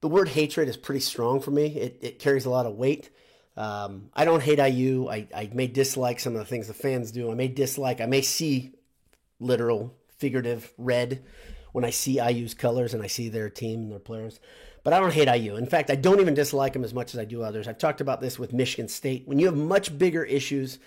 The 0.00 0.08
word 0.08 0.28
hatred 0.28 0.68
is 0.68 0.76
pretty 0.76 1.00
strong 1.00 1.40
for 1.40 1.50
me. 1.50 1.66
It, 1.66 1.98
it 2.00 2.18
carries 2.18 2.46
a 2.46 2.50
lot 2.50 2.66
of 2.66 2.74
weight. 2.74 3.10
Um, 3.56 4.10
I 4.14 4.24
don't 4.24 4.42
hate 4.42 4.60
IU. 4.60 5.08
I, 5.08 5.26
I 5.34 5.50
may 5.52 5.66
dislike 5.66 6.20
some 6.20 6.34
of 6.34 6.38
the 6.38 6.44
things 6.44 6.68
the 6.68 6.74
fans 6.74 7.10
do. 7.10 7.32
I 7.32 7.34
may 7.34 7.48
dislike, 7.48 8.00
I 8.00 8.06
may 8.06 8.22
see 8.22 8.72
literal, 9.40 9.94
figurative 10.16 10.72
red 10.78 11.24
when 11.72 11.84
I 11.84 11.90
see 11.90 12.20
IU's 12.20 12.54
colors 12.54 12.94
and 12.94 13.02
I 13.02 13.08
see 13.08 13.28
their 13.28 13.50
team 13.50 13.80
and 13.80 13.92
their 13.92 13.98
players. 13.98 14.38
But 14.84 14.92
I 14.92 15.00
don't 15.00 15.12
hate 15.12 15.28
IU. 15.28 15.56
In 15.56 15.66
fact, 15.66 15.90
I 15.90 15.96
don't 15.96 16.20
even 16.20 16.34
dislike 16.34 16.72
them 16.72 16.84
as 16.84 16.94
much 16.94 17.14
as 17.14 17.20
I 17.20 17.24
do 17.24 17.42
others. 17.42 17.66
I've 17.66 17.78
talked 17.78 18.00
about 18.00 18.20
this 18.20 18.38
with 18.38 18.52
Michigan 18.52 18.88
State. 18.88 19.26
When 19.26 19.40
you 19.40 19.46
have 19.46 19.56
much 19.56 19.98
bigger 19.98 20.24
issues 20.24 20.78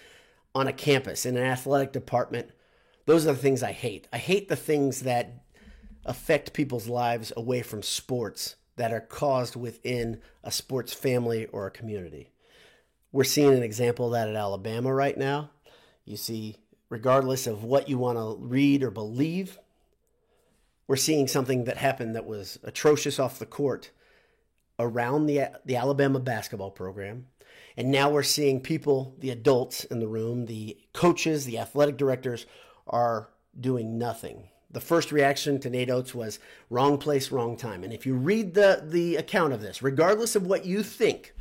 on 0.55 0.67
a 0.67 0.73
campus 0.73 1.25
in 1.25 1.35
an 1.35 1.43
athletic 1.43 1.91
department, 1.91 2.51
those 3.05 3.27
are 3.27 3.33
the 3.33 3.37
things 3.37 3.63
I 3.63 3.73
hate. 3.73 4.07
I 4.13 4.17
hate 4.17 4.47
the 4.47 4.55
things 4.55 5.01
that 5.01 5.43
affect 6.05 6.53
people's 6.53 6.87
lives 6.87 7.33
away 7.35 7.61
from 7.61 7.83
sports 7.83 8.55
that 8.81 8.91
are 8.91 8.99
caused 8.99 9.55
within 9.55 10.19
a 10.43 10.51
sports 10.51 10.91
family 10.91 11.45
or 11.45 11.67
a 11.67 11.71
community. 11.71 12.31
We're 13.11 13.23
seeing 13.25 13.53
an 13.53 13.61
example 13.61 14.07
of 14.07 14.13
that 14.13 14.27
at 14.27 14.35
Alabama 14.35 14.91
right 14.91 15.15
now. 15.15 15.51
You 16.03 16.17
see, 16.17 16.55
regardless 16.89 17.45
of 17.45 17.63
what 17.63 17.89
you 17.89 17.99
want 17.99 18.17
to 18.17 18.43
read 18.43 18.81
or 18.81 18.89
believe, 18.89 19.59
we're 20.87 20.95
seeing 20.95 21.27
something 21.27 21.65
that 21.65 21.77
happened 21.77 22.15
that 22.15 22.25
was 22.25 22.57
atrocious 22.63 23.19
off 23.19 23.37
the 23.37 23.45
court 23.45 23.91
around 24.79 25.27
the, 25.27 25.51
the 25.63 25.75
Alabama 25.75 26.19
basketball 26.19 26.71
program. 26.71 27.27
And 27.77 27.91
now 27.91 28.09
we're 28.09 28.23
seeing 28.23 28.61
people, 28.61 29.15
the 29.19 29.29
adults 29.29 29.83
in 29.83 29.99
the 29.99 30.07
room, 30.07 30.47
the 30.47 30.75
coaches, 30.91 31.45
the 31.45 31.59
athletic 31.59 31.97
directors, 31.97 32.47
are 32.87 33.29
doing 33.59 33.99
nothing. 33.99 34.47
The 34.71 34.79
first 34.79 35.11
reaction 35.11 35.59
to 35.59 35.69
Nate 35.69 35.89
Oats 35.89 36.15
was 36.15 36.39
wrong 36.69 36.97
place, 36.97 37.31
wrong 37.31 37.57
time. 37.57 37.83
And 37.83 37.91
if 37.91 38.05
you 38.05 38.15
read 38.15 38.53
the, 38.53 38.81
the 38.85 39.17
account 39.17 39.51
of 39.53 39.61
this, 39.61 39.83
regardless 39.83 40.35
of 40.35 40.47
what 40.47 40.65
you 40.65 40.81
think, 40.81 41.33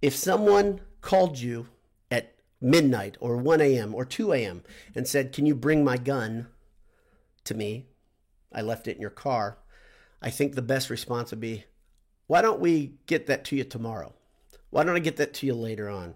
if 0.00 0.14
someone 0.14 0.80
called 1.00 1.38
you 1.38 1.66
at 2.10 2.34
midnight 2.60 3.16
or 3.20 3.36
1 3.36 3.60
a.m. 3.60 3.94
or 3.94 4.04
2 4.04 4.32
a.m. 4.32 4.62
and 4.94 5.08
said, 5.08 5.32
Can 5.32 5.44
you 5.44 5.54
bring 5.54 5.84
my 5.84 5.96
gun 5.96 6.46
to 7.44 7.54
me? 7.54 7.86
I 8.52 8.62
left 8.62 8.86
it 8.86 8.96
in 8.96 9.00
your 9.00 9.10
car. 9.10 9.58
I 10.22 10.30
think 10.30 10.54
the 10.54 10.62
best 10.62 10.88
response 10.88 11.30
would 11.30 11.40
be, 11.40 11.64
Why 12.28 12.42
don't 12.42 12.60
we 12.60 12.94
get 13.06 13.26
that 13.26 13.44
to 13.46 13.56
you 13.56 13.64
tomorrow? 13.64 14.14
Why 14.70 14.84
don't 14.84 14.96
I 14.96 15.00
get 15.00 15.16
that 15.16 15.34
to 15.34 15.46
you 15.46 15.54
later 15.54 15.88
on? 15.88 16.14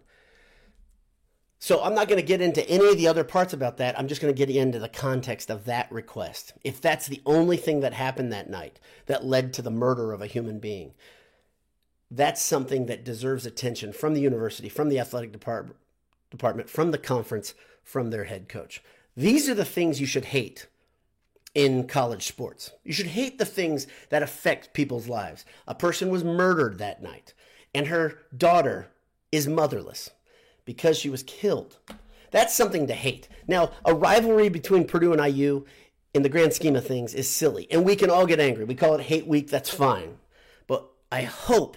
So 1.63 1.83
I'm 1.83 1.95
not 1.95 2.09
going 2.09 2.19
to 2.19 2.27
get 2.27 2.41
into 2.41 2.67
any 2.71 2.89
of 2.89 2.97
the 2.97 3.07
other 3.07 3.23
parts 3.23 3.53
about 3.53 3.77
that. 3.77 3.99
I'm 3.99 4.09
just 4.09 4.23
going 4.23 4.35
to 4.35 4.47
get 4.47 4.55
into 4.55 4.79
the 4.79 4.89
context 4.89 5.51
of 5.51 5.67
that 5.67 5.93
request. 5.93 6.55
If 6.65 6.81
that's 6.81 7.07
the 7.07 7.21
only 7.27 7.59
thing 7.59 7.81
that 7.81 7.93
happened 7.93 8.33
that 8.33 8.49
night 8.49 8.81
that 9.05 9.27
led 9.27 9.53
to 9.53 9.63
the 9.63 9.71
murder 9.71 10.15
of 10.15 10.23
a 10.23 10.27
human 10.27 10.59
being, 10.59 10.95
that's 12.11 12.41
something 12.41 12.87
that 12.87 13.05
deserves 13.05 13.45
attention 13.45 13.93
from 13.93 14.15
the 14.15 14.23
university, 14.23 14.71
from 14.71 14.89
the 14.89 14.99
athletic 14.99 15.33
department, 15.33 15.77
department, 16.31 16.71
from 16.71 16.93
the 16.93 16.99
conference, 16.99 17.53
from 17.85 18.09
their 18.09 18.25
head 18.25 18.49
coach. 18.49 18.83
These 19.15 19.47
are 19.51 19.55
the 19.55 19.67
things 19.67 20.01
you 20.01 20.07
should 20.07 20.27
hate 20.27 20.67
in 21.55 21.87
college 21.87 22.27
sports. 22.27 22.73
You 22.85 22.95
should 22.95 23.09
hate 23.09 23.39
the 23.39 23.45
things 23.45 23.87
that 24.09 24.23
affect 24.23 24.73
people's 24.73 25.09
lives. 25.09 25.45
A 25.69 25.75
person 25.75 26.09
was 26.09 26.25
murdered 26.25 26.79
that 26.79 27.03
night, 27.03 27.35
and 27.75 27.89
her 27.89 28.23
daughter 28.35 28.89
is 29.31 29.47
motherless 29.47 30.09
because 30.65 30.99
she 30.99 31.11
was 31.11 31.23
killed. 31.23 31.79
That's 32.31 32.55
something 32.55 32.87
to 32.87 32.95
hate. 32.95 33.29
Now, 33.49 33.73
a 33.85 33.95
rivalry 33.95 34.49
between 34.49 34.87
Purdue 34.87 35.13
and 35.13 35.35
IU 35.35 35.65
in 36.15 36.23
the 36.23 36.29
grand 36.29 36.53
scheme 36.53 36.77
of 36.77 36.87
things 36.87 37.15
is 37.15 37.29
silly, 37.29 37.67
and 37.71 37.85
we 37.85 37.97
can 37.97 38.11
all 38.11 38.27
get 38.27 38.41
angry. 38.41 38.65
We 38.65 38.75
call 38.75 38.95
it 38.95 39.03
hate 39.03 39.27
week, 39.27 39.49
that's 39.49 39.71
fine. 39.71 40.19
But 40.67 40.87
I 41.11 41.23
hope 41.23 41.77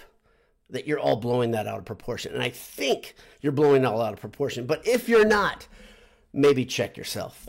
that 0.70 0.88
you're 0.88 1.00
all 1.00 1.16
blowing 1.16 1.52
that 1.52 1.68
out 1.68 1.80
of 1.80 1.86
proportion. 1.86 2.34
And 2.34 2.42
I 2.42 2.50
think 2.50 3.16
you're 3.42 3.52
blowing 3.52 3.84
it 3.84 3.86
all 3.86 4.02
out 4.02 4.14
of 4.14 4.20
proportion. 4.20 4.66
But 4.66 4.88
if 4.88 5.08
you're 5.08 5.26
not, 5.26 5.68
maybe 6.34 6.66
check 6.66 6.98
yourself. 6.98 7.48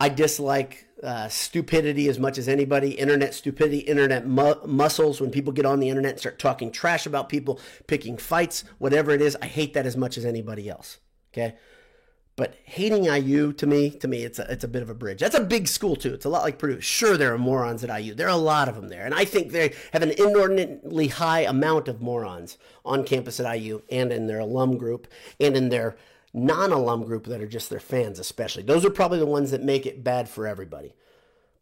I 0.00 0.08
dislike 0.08 0.86
uh, 1.02 1.28
stupidity 1.28 2.08
as 2.08 2.18
much 2.18 2.38
as 2.38 2.48
anybody. 2.48 2.92
Internet 2.92 3.34
stupidity, 3.34 3.78
internet 3.78 4.26
mu- 4.26 4.66
muscles. 4.66 5.20
When 5.20 5.30
people 5.30 5.52
get 5.52 5.66
on 5.66 5.78
the 5.78 5.90
internet 5.90 6.12
and 6.12 6.20
start 6.20 6.38
talking 6.38 6.72
trash 6.72 7.06
about 7.06 7.28
people, 7.28 7.60
picking 7.86 8.16
fights, 8.16 8.64
whatever 8.78 9.10
it 9.10 9.20
is, 9.20 9.36
I 9.42 9.46
hate 9.46 9.74
that 9.74 9.86
as 9.86 9.96
much 9.96 10.16
as 10.16 10.24
anybody 10.24 10.68
else. 10.70 10.98
Okay, 11.32 11.54
but 12.36 12.56
hating 12.64 13.04
IU 13.04 13.52
to 13.52 13.66
me, 13.66 13.90
to 13.90 14.08
me, 14.08 14.24
it's 14.24 14.38
a 14.38 14.50
it's 14.50 14.64
a 14.64 14.68
bit 14.68 14.82
of 14.82 14.88
a 14.88 14.94
bridge. 14.94 15.20
That's 15.20 15.36
a 15.36 15.44
big 15.44 15.68
school 15.68 15.96
too. 15.96 16.14
It's 16.14 16.24
a 16.24 16.30
lot 16.30 16.42
like 16.42 16.58
Purdue. 16.58 16.80
Sure, 16.80 17.18
there 17.18 17.34
are 17.34 17.38
morons 17.38 17.84
at 17.84 18.00
IU. 18.00 18.14
There 18.14 18.26
are 18.26 18.30
a 18.30 18.36
lot 18.36 18.68
of 18.68 18.76
them 18.76 18.88
there, 18.88 19.04
and 19.04 19.14
I 19.14 19.26
think 19.26 19.52
they 19.52 19.74
have 19.92 20.02
an 20.02 20.12
inordinately 20.12 21.08
high 21.08 21.40
amount 21.40 21.88
of 21.88 22.00
morons 22.00 22.56
on 22.84 23.04
campus 23.04 23.38
at 23.38 23.54
IU 23.54 23.82
and 23.90 24.10
in 24.10 24.26
their 24.26 24.40
alum 24.40 24.78
group 24.78 25.06
and 25.38 25.56
in 25.56 25.68
their 25.68 25.96
non 26.32 26.72
alum 26.72 27.04
group 27.04 27.24
that 27.26 27.40
are 27.40 27.46
just 27.46 27.70
their 27.70 27.80
fans, 27.80 28.18
especially. 28.18 28.62
Those 28.62 28.84
are 28.84 28.90
probably 28.90 29.18
the 29.18 29.26
ones 29.26 29.50
that 29.50 29.62
make 29.62 29.86
it 29.86 30.04
bad 30.04 30.28
for 30.28 30.46
everybody. 30.46 30.94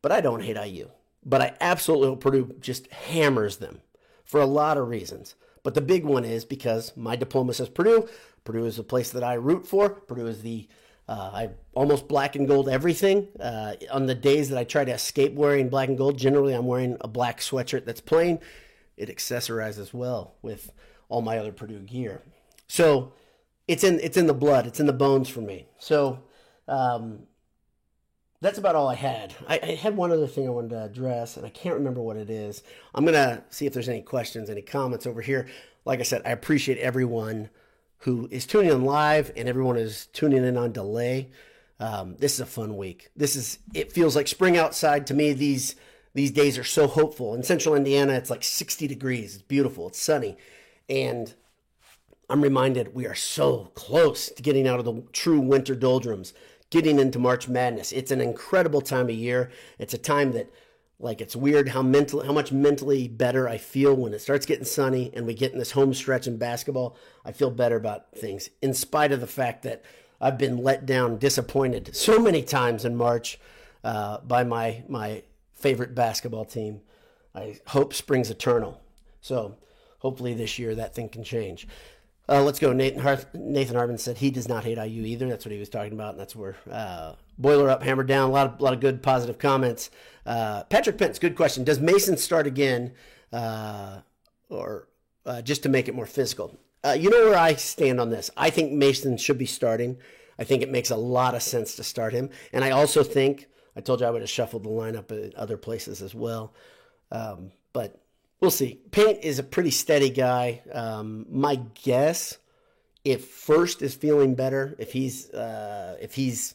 But 0.02 0.12
I 0.12 0.20
don't 0.20 0.42
hate 0.42 0.56
IU. 0.56 0.90
But 1.25 1.42
I 1.42 1.54
absolutely 1.60 2.08
hope 2.08 2.20
Purdue 2.20 2.54
just 2.60 2.90
hammers 2.92 3.56
them 3.56 3.80
for 4.25 4.40
a 4.40 4.46
lot 4.46 4.78
of 4.78 4.88
reasons. 4.88 5.34
But 5.62 5.75
the 5.75 5.80
big 5.80 6.04
one 6.04 6.25
is 6.25 6.44
because 6.44 6.96
my 6.96 7.16
diploma 7.16 7.54
says 7.54 7.68
Purdue. 7.68 8.08
Purdue 8.44 8.64
is 8.64 8.76
the 8.76 8.82
place 8.82 9.10
that 9.10 9.25
I 9.25 9.34
root 9.34 9.66
for. 9.66 9.90
Purdue 9.90 10.26
is 10.26 10.42
the 10.42 10.68
uh, 11.08 11.30
I 11.32 11.50
almost 11.75 12.06
black 12.06 12.37
and 12.37 12.46
gold 12.46 12.68
everything. 12.68 13.28
Uh, 13.40 13.75
on 13.90 14.06
the 14.06 14.14
days 14.14 14.50
that 14.50 14.58
I 14.58 14.64
try 14.64 14.84
to 14.84 14.92
escape 14.92 15.32
wearing 15.32 15.70
black 15.70 15.88
and 15.88 15.96
gold, 15.96 16.18
generally 16.18 16.52
I'm 16.52 16.66
wearing 16.66 16.98
a 17.00 17.08
black 17.08 17.40
sweatshirt 17.40 17.87
that's 17.87 18.02
plain. 18.02 18.40
It 18.96 19.08
accessorizes 19.08 19.94
well 19.94 20.34
with 20.42 20.70
all 21.08 21.22
my 21.22 21.38
other 21.38 21.52
Purdue 21.52 21.80
gear. 21.80 22.20
So 22.66 23.12
it's 23.68 23.84
in 23.84 24.00
it's 24.00 24.16
in 24.16 24.26
the 24.26 24.34
blood. 24.34 24.66
It's 24.66 24.80
in 24.80 24.87
the 24.87 24.92
bones 24.92 25.28
for 25.28 25.42
me. 25.42 25.66
So 25.78 26.20
um, 26.66 27.20
that's 28.40 28.58
about 28.58 28.75
all 28.75 28.88
I 28.88 28.94
had. 28.94 29.34
I, 29.46 29.60
I, 29.62 29.66
had 29.75 29.96
one 29.96 30.10
other 30.10 30.26
thing 30.26 30.46
I 30.46 30.50
wanted 30.50 30.70
to 30.70 30.84
address, 30.84 31.37
and 31.37 31.44
I 31.46 31.50
can't 31.50 31.75
remember 31.75 32.00
what 32.00 32.16
it 32.16 32.30
is. 32.30 32.62
I'm 32.94 33.04
gonna 33.04 33.44
see 33.50 33.66
if 33.66 33.75
there's 33.75 33.88
any 33.88 34.02
questions, 34.02 34.48
any 34.48 34.62
comments 34.62 35.06
over 35.06 35.20
here. 35.20 35.46
Like 35.84 36.00
I 36.00 36.04
said, 36.04 36.22
I 36.25 36.30
appreciate 36.30 36.78
everyone 36.78 37.50
who 37.98 38.28
is 38.30 38.46
tuning 38.46 38.70
in 38.70 38.84
live 38.84 39.32
and 39.37 39.48
everyone 39.48 39.76
is 39.76 40.06
tuning 40.12 40.44
in 40.44 40.56
on 40.56 40.72
delay. 40.72 41.30
Um, 41.80 42.16
this 42.18 42.34
is 42.34 42.40
a 42.40 42.46
fun 42.46 42.76
week. 42.76 43.10
This 43.16 43.37
is 43.37 43.58
it 43.75 43.92
feels 43.92 44.16
like 44.16 44.28
spring 44.28 44.56
outside 44.56 45.06
to 45.08 45.14
me. 45.14 45.32
These 45.32 45.76
these 46.14 46.30
days 46.30 46.58
are 46.58 46.64
so 46.64 46.87
hopeful. 46.87 47.34
In 47.34 47.42
central 47.42 47.75
Indiana, 47.75 48.14
it's 48.14 48.30
like 48.30 48.42
60 48.42 48.87
degrees. 48.87 49.34
It's 49.34 49.42
beautiful. 49.42 49.88
It's 49.88 50.00
sunny, 50.00 50.37
and 50.88 51.34
I'm 52.28 52.42
reminded 52.42 52.94
we 52.94 53.06
are 53.06 53.14
so 53.14 53.70
close 53.75 54.28
to 54.28 54.42
getting 54.42 54.68
out 54.68 54.78
of 54.78 54.85
the 54.85 55.02
true 55.12 55.40
winter 55.40 55.75
doldrums, 55.75 56.35
getting 56.70 56.99
into 56.99 57.18
March 57.18 57.49
Madness. 57.49 57.92
It's 57.92 58.11
an 58.11 58.20
incredible 58.20 58.80
time 58.80 59.06
of 59.06 59.14
year. 59.14 59.50
It's 59.78 59.94
a 59.94 59.99
time 59.99 60.32
that 60.32 60.52
like 61.00 61.20
it's 61.20 61.37
weird 61.37 61.68
how 61.68 61.82
mental 61.82 62.25
how 62.25 62.32
much 62.32 62.50
mentally 62.50 63.06
better 63.06 63.49
I 63.49 63.56
feel 63.56 63.94
when 63.94 64.12
it 64.12 64.20
starts 64.20 64.47
getting 64.47 64.64
sunny 64.64 65.12
and 65.14 65.26
we 65.26 65.35
get 65.35 65.52
in 65.52 65.58
this 65.58 65.70
home 65.70 65.94
stretch 65.94 66.26
in 66.26 66.37
basketball. 66.37 66.97
I 67.25 67.32
feel 67.32 67.50
better 67.50 67.76
about 67.76 68.12
things 68.12 68.50
in 68.61 68.75
spite 68.75 69.12
of 69.12 69.20
the 69.20 69.26
fact 69.26 69.62
that 69.62 69.85
I've 70.20 70.38
been 70.38 70.58
let 70.58 70.85
down, 70.85 71.18
disappointed 71.18 71.94
so 71.94 72.18
many 72.18 72.42
times 72.42 72.85
in 72.85 72.97
March 72.97 73.38
uh, 73.85 74.18
by 74.18 74.44
my 74.44 74.82
my 74.88 75.23
favorite 75.54 75.94
basketball 75.94 76.44
team. 76.44 76.80
I 77.35 77.58
hope 77.68 77.94
spring's 77.94 78.30
eternal. 78.30 78.80
So 79.20 79.56
hopefully 80.00 80.35
this 80.35 80.58
year 80.58 80.75
that 80.75 80.94
thing 80.94 81.08
can 81.08 81.23
change. 81.23 81.66
Uh, 82.28 82.42
let's 82.42 82.58
go. 82.58 82.73
Nathan, 82.73 83.00
Harth, 83.00 83.26
Nathan 83.32 83.75
Hartman 83.75 83.97
said 83.97 84.18
he 84.18 84.30
does 84.30 84.49
not 84.49 84.64
hate 84.64 84.76
IU 84.76 85.04
either. 85.04 85.28
That's 85.28 85.47
what 85.47 85.52
he 85.52 85.58
was 85.58 85.70
talking 85.70 85.94
about, 85.94 86.11
and 86.11 86.20
that's 86.20 86.37
where 86.37 86.56
uh, 86.70 87.14
boiler 87.38 87.70
up, 87.70 87.82
hammer 87.82 88.04
down. 88.04 88.28
A 88.28 88.32
lot 88.32 88.47
of 88.47 88.61
lot 88.61 88.75
of 88.75 88.80
good 88.80 89.02
positive 89.02 89.38
comments. 89.38 89.90
Uh, 90.26 90.64
Patrick 90.64 90.99
Pence, 90.99 91.18
good 91.18 91.37
question. 91.37 91.64
Does 91.64 91.80
Mason 91.80 92.18
start 92.18 92.47
again, 92.47 92.92
uh, 93.32 94.00
or 94.50 94.88
uh, 95.25 95.40
just 95.40 95.62
to 95.62 95.70
make 95.70 95.88
it 95.88 95.94
more 95.94 96.04
physical? 96.04 96.54
Uh, 96.85 96.97
you 96.99 97.08
know 97.08 97.30
where 97.30 97.38
I 97.38 97.54
stand 97.54 97.99
on 97.99 98.11
this. 98.11 98.30
I 98.37 98.50
think 98.50 98.73
Mason 98.73 99.16
should 99.16 99.38
be 99.38 99.47
starting. 99.47 99.97
I 100.38 100.44
think 100.44 100.62
it 100.62 100.70
makes 100.70 100.90
a 100.90 100.97
lot 100.97 101.35
of 101.35 101.42
sense 101.42 101.76
to 101.76 101.82
start 101.82 102.12
him, 102.12 102.28
and 102.52 102.62
I 102.62 102.70
also 102.70 103.02
think 103.02 103.47
I 103.75 103.80
told 103.80 104.00
you 104.00 104.06
I 104.06 104.11
would 104.11 104.20
have 104.20 104.30
shuffled 104.30 104.64
the 104.64 104.70
lineup 104.70 105.11
at 105.11 105.35
other 105.35 105.56
places 105.56 106.02
as 106.02 106.14
well. 106.14 106.52
Um, 107.11 107.52
but 107.73 108.02
we'll 108.40 108.50
see. 108.50 108.80
Paint 108.90 109.21
is 109.23 109.38
a 109.38 109.42
pretty 109.42 109.71
steady 109.71 110.11
guy. 110.11 110.62
Um, 110.73 111.26
my 111.30 111.57
guess, 111.83 112.38
if 113.04 113.26
Furst 113.26 113.83
is 113.83 113.95
feeling 113.95 114.35
better, 114.35 114.75
if 114.78 114.92
he's 114.92 115.30
uh, 115.30 115.97
if 116.00 116.14
he's 116.14 116.54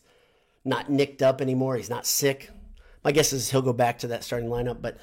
not 0.65 0.89
nicked 0.89 1.21
up 1.21 1.41
anymore, 1.41 1.75
he's 1.75 1.89
not 1.89 2.05
sick. 2.05 2.49
My 3.03 3.11
guess 3.11 3.33
is 3.33 3.51
he'll 3.51 3.61
go 3.61 3.73
back 3.73 3.99
to 3.99 4.07
that 4.07 4.23
starting 4.23 4.49
lineup. 4.49 4.81
But 4.81 4.97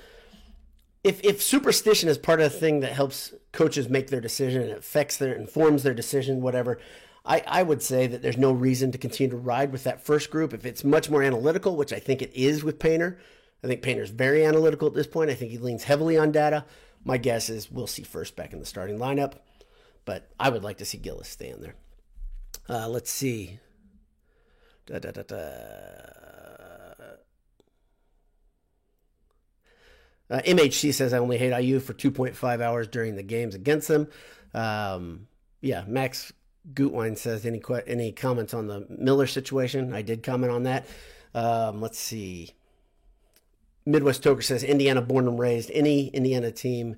if 1.04 1.22
if 1.24 1.42
superstition 1.42 2.08
is 2.08 2.18
part 2.18 2.40
of 2.40 2.52
the 2.52 2.58
thing 2.58 2.80
that 2.80 2.92
helps 2.92 3.34
coaches 3.52 3.88
make 3.88 4.08
their 4.08 4.20
decision 4.20 4.62
and 4.62 4.72
affects 4.72 5.16
their 5.16 5.34
informs 5.34 5.82
their 5.82 5.94
decision, 5.94 6.40
whatever. 6.40 6.78
I, 7.22 7.42
I 7.46 7.62
would 7.62 7.82
say 7.82 8.06
that 8.06 8.22
there's 8.22 8.38
no 8.38 8.50
reason 8.50 8.92
to 8.92 8.98
continue 8.98 9.30
to 9.30 9.36
ride 9.36 9.72
with 9.72 9.84
that 9.84 10.02
first 10.02 10.30
group. 10.30 10.54
If 10.54 10.64
it's 10.64 10.82
much 10.82 11.10
more 11.10 11.22
analytical, 11.22 11.76
which 11.76 11.92
I 11.92 11.98
think 11.98 12.22
it 12.22 12.32
is 12.34 12.64
with 12.64 12.78
Painter, 12.78 13.18
I 13.62 13.66
think 13.66 13.82
Painter's 13.82 14.10
very 14.10 14.44
analytical 14.44 14.88
at 14.88 14.94
this 14.94 15.06
point. 15.06 15.30
I 15.30 15.34
think 15.34 15.50
he 15.50 15.58
leans 15.58 15.84
heavily 15.84 16.16
on 16.16 16.32
data. 16.32 16.64
My 17.04 17.18
guess 17.18 17.48
is 17.48 17.70
we'll 17.70 17.86
see 17.86 18.02
Furst 18.02 18.36
back 18.36 18.52
in 18.52 18.60
the 18.60 18.66
starting 18.66 18.98
lineup, 18.98 19.34
but 20.04 20.30
I 20.38 20.48
would 20.48 20.64
like 20.64 20.78
to 20.78 20.84
see 20.84 20.98
Gillis 20.98 21.28
stay 21.28 21.50
in 21.50 21.60
there. 21.60 21.74
Uh, 22.68 22.88
let's 22.88 23.10
see. 23.10 23.58
Da, 24.86 24.98
da, 24.98 25.10
da, 25.10 25.36
uh, 30.30 30.40
MHC 30.42 30.94
says 30.94 31.12
I 31.12 31.18
only 31.18 31.38
hate 31.38 31.58
IU 31.58 31.80
for 31.80 31.92
2.5 31.92 32.60
hours 32.60 32.86
during 32.86 33.16
the 33.16 33.22
games 33.22 33.54
against 33.54 33.88
them. 33.88 34.08
Um, 34.54 35.26
yeah, 35.60 35.84
Max 35.86 36.32
Gutwine 36.72 37.18
says 37.18 37.44
any 37.44 37.60
any 37.86 38.12
comments 38.12 38.54
on 38.54 38.66
the 38.66 38.86
Miller 38.88 39.26
situation? 39.26 39.92
I 39.92 40.02
did 40.02 40.22
comment 40.22 40.52
on 40.52 40.62
that. 40.64 40.86
Um, 41.34 41.80
let's 41.80 41.98
see. 41.98 42.50
Midwest 43.90 44.22
Toker 44.22 44.42
says 44.42 44.62
Indiana 44.62 45.02
born 45.02 45.26
and 45.28 45.38
raised. 45.38 45.70
Any 45.72 46.08
Indiana 46.08 46.50
team 46.50 46.96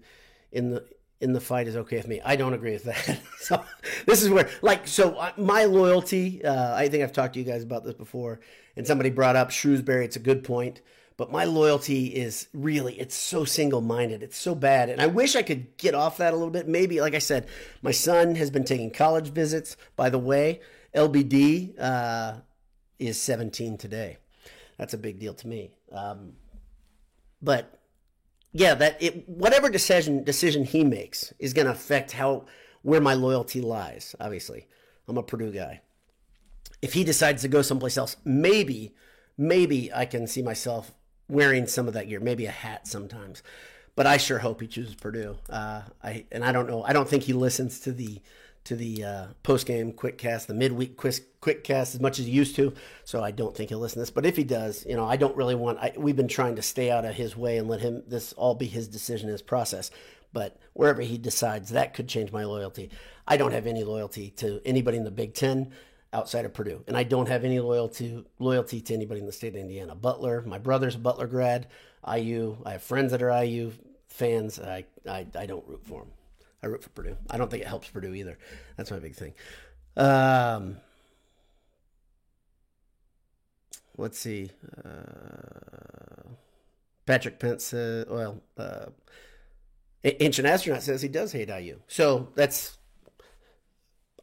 in 0.51 0.71
the 0.71 0.85
in 1.23 1.33
the 1.33 1.41
fight 1.41 1.69
is 1.69 1.77
okay 1.77 1.97
with 1.97 2.09
me. 2.09 2.21
I 2.25 2.35
don't 2.35 2.53
agree 2.53 2.73
with 2.73 2.85
that. 2.85 3.21
so 3.39 3.65
this 4.07 4.23
is 4.23 4.29
where 4.29 4.51
like 4.61 4.89
so 4.89 5.15
uh, 5.15 5.33
my 5.37 5.65
loyalty. 5.65 6.45
Uh, 6.45 6.75
I 6.75 6.89
think 6.89 7.03
I've 7.03 7.13
talked 7.13 7.35
to 7.35 7.41
you 7.41 7.47
guys 7.47 7.63
about 7.63 7.85
this 7.85 7.95
before, 7.95 8.41
and 8.77 8.87
somebody 8.87 9.11
brought 9.11 9.37
up 9.37 9.51
Shrewsbury. 9.51 10.05
It's 10.05 10.17
a 10.17 10.21
good 10.21 10.43
point, 10.43 10.83
but 11.17 11.31
my 11.31 11.45
loyalty 11.45 12.07
is 12.07 12.49
really 12.53 12.99
it's 12.99 13.15
so 13.15 13.45
single 13.45 13.81
minded. 13.81 14.23
It's 14.23 14.37
so 14.37 14.55
bad, 14.55 14.91
and 14.91 15.01
I 15.01 15.07
wish 15.07 15.37
I 15.37 15.43
could 15.43 15.77
get 15.77 15.95
off 15.95 16.17
that 16.17 16.33
a 16.33 16.37
little 16.37 16.51
bit. 16.51 16.69
Maybe 16.69 17.01
like 17.01 17.15
I 17.15 17.21
said, 17.21 17.47
my 17.83 17.93
son 17.93 18.35
has 18.35 18.51
been 18.51 18.65
taking 18.65 18.91
college 18.91 19.29
visits. 19.29 19.77
By 19.95 20.11
the 20.11 20.19
way, 20.19 20.61
LBD 20.95 21.81
uh, 21.81 22.35
is 22.99 23.21
17 23.23 23.79
today. 23.79 24.19
That's 24.77 24.95
a 24.95 24.99
big 24.99 25.21
deal 25.21 25.35
to 25.35 25.47
me. 25.47 25.71
Um, 25.93 26.33
but 27.43 27.79
yeah, 28.53 28.75
that 28.75 29.03
it 29.03 29.29
whatever 29.29 29.69
decision 29.69 30.25
decision 30.25 30.65
he 30.65 30.85
makes 30.85 31.33
is 31.39 31.53
going 31.53 31.67
to 31.67 31.73
affect 31.73 32.13
how 32.13 32.47
where 32.83 33.01
my 33.01 33.15
loyalty 33.15 33.61
lies. 33.61 34.15
Obviously, 34.21 34.67
I'm 35.09 35.19
a 35.19 35.23
Purdue 35.23 35.53
guy. 35.53 35.81
If 36.81 36.93
he 36.93 37.05
decides 37.05 37.43
to 37.43 37.49
go 37.49 37.63
someplace 37.63 37.97
else, 37.97 38.17
maybe 38.25 38.95
maybe 39.39 39.93
I 39.93 40.05
can 40.05 40.27
see 40.27 40.43
myself 40.43 40.93
wearing 41.29 41.67
some 41.67 41.89
of 41.89 41.95
that 41.95 42.09
gear, 42.09 42.21
maybe 42.21 42.47
a 42.47 42.51
hat 42.51 42.87
sometimes. 42.87 43.43
But 43.95 44.07
I 44.07 44.17
sure 44.17 44.39
hope 44.39 44.61
he 44.61 44.67
chooses 44.67 44.95
Purdue. 44.95 45.37
Uh, 45.49 45.83
I 46.03 46.27
and 46.31 46.45
I 46.45 46.53
don't 46.53 46.69
know. 46.69 46.83
I 46.83 46.93
don't 46.93 47.09
think 47.09 47.25
he 47.25 47.33
listens 47.33 47.81
to 47.81 47.93
the 47.93 48.21
to 48.65 48.77
the 48.77 49.05
uh, 49.05 49.27
post 49.43 49.67
game 49.67 49.93
quick 49.93 50.19
cast, 50.19 50.47
the 50.47 50.55
midweek 50.55 50.97
quick, 50.97 51.41
quick 51.41 51.65
cast 51.65 51.95
as 51.95 52.01
much 52.01 52.19
as 52.19 52.27
he 52.27 52.33
used 52.33 52.55
to. 52.57 52.73
So 53.05 53.23
I 53.23 53.31
don't 53.31 53.57
think 53.57 53.71
he'll 53.71 53.81
listen 53.81 53.97
to 53.97 54.01
this. 54.01 54.11
But 54.11 54.27
if 54.27 54.37
he 54.37 54.45
does, 54.45 54.87
you 54.89 54.97
know, 54.97 55.05
I 55.05 55.17
don't 55.17 55.37
really 55.37 55.55
want. 55.55 55.79
I, 55.79 55.93
we've 55.97 56.17
been 56.17 56.29
trying 56.29 56.57
to 56.57 56.63
stay 56.63 56.91
out 56.91 57.05
of 57.05 57.15
his 57.15 57.37
way 57.37 57.59
and 57.59 57.69
let 57.69 57.81
him 57.81 58.03
this 58.07 58.33
all 58.35 58.55
be 58.55 58.67
his 58.67 58.89
decision, 58.89 59.29
his 59.29 59.43
process. 59.43 59.91
But 60.33 60.57
wherever 60.73 61.03
he 61.03 61.19
decides, 61.19 61.71
that 61.71 61.95
could 61.95 62.09
change 62.09 62.33
my 62.33 62.45
loyalty. 62.45 62.91
I 63.27 63.37
don't 63.37 63.53
have 63.53 63.67
any 63.67 63.85
loyalty 63.85 64.31
to 64.37 64.61
anybody 64.65 64.97
in 64.97 65.05
the 65.05 65.11
Big 65.11 65.35
Ten 65.35 65.73
outside 66.13 66.45
of 66.45 66.55
Purdue, 66.55 66.83
and 66.87 66.97
I 66.97 67.03
don't 67.03 67.29
have 67.29 67.45
any 67.45 67.61
loyalty 67.61 68.25
loyalty 68.39 68.81
to 68.81 68.95
anybody 68.95 69.21
in 69.21 69.27
the 69.27 69.33
state 69.33 69.55
of 69.55 69.61
Indiana. 69.61 69.95
Butler, 69.95 70.43
my 70.43 70.59
brother's 70.59 70.95
a 70.95 70.99
Butler 70.99 71.27
grad. 71.27 71.67
IU, 72.07 72.57
I 72.65 72.73
have 72.73 72.83
friends 72.83 73.13
that 73.13 73.23
are 73.23 73.45
IU 73.45 73.73
fans. 74.09 74.59
I 74.59 74.85
I, 75.09 75.27
I 75.39 75.47
don't 75.47 75.67
root 75.67 75.85
for 75.85 76.01
them. 76.01 76.11
I 76.63 76.69
root 76.69 76.83
for 76.83 76.91
Purdue. 76.91 77.17
I 77.29 77.37
don't 77.37 77.51
think 77.51 77.63
it 77.63 77.69
helps 77.69 77.89
Purdue 77.89 78.15
either. 78.15 78.39
That's 78.77 78.91
my 78.91 78.99
big 78.99 79.17
thing. 79.17 79.35
Um, 79.97 80.77
let's 83.97 84.19
see. 84.19 84.51
Uh, 84.85 86.29
Patrick 87.05 87.41
Pence, 87.41 87.75
uh, 87.75 88.05
well, 88.09 88.41
uh, 88.57 88.87
Ancient 90.05 90.47
Astronaut 90.47 90.83
says 90.83 91.03
he 91.03 91.09
does 91.09 91.33
hate 91.33 91.49
IU. 91.49 91.81
So 91.89 92.29
that's, 92.35 92.79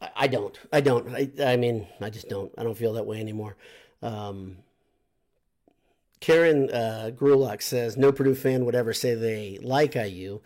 I, 0.01 0.09
I 0.15 0.27
don't. 0.27 0.57
I 0.71 0.81
don't. 0.81 1.13
I, 1.13 1.29
I, 1.43 1.57
mean, 1.57 1.87
I 2.01 2.09
just 2.09 2.29
don't. 2.29 2.51
I 2.57 2.63
don't 2.63 2.77
feel 2.77 2.93
that 2.93 3.05
way 3.05 3.19
anymore. 3.19 3.57
Um, 4.01 4.57
Karen 6.19 6.69
uh, 6.69 7.11
Grulock 7.13 7.61
says 7.61 7.97
no 7.97 8.11
Purdue 8.11 8.35
fan 8.35 8.65
would 8.65 8.75
ever 8.75 8.93
say 8.93 9.15
they 9.15 9.57
like 9.61 9.95
IU 9.95 10.41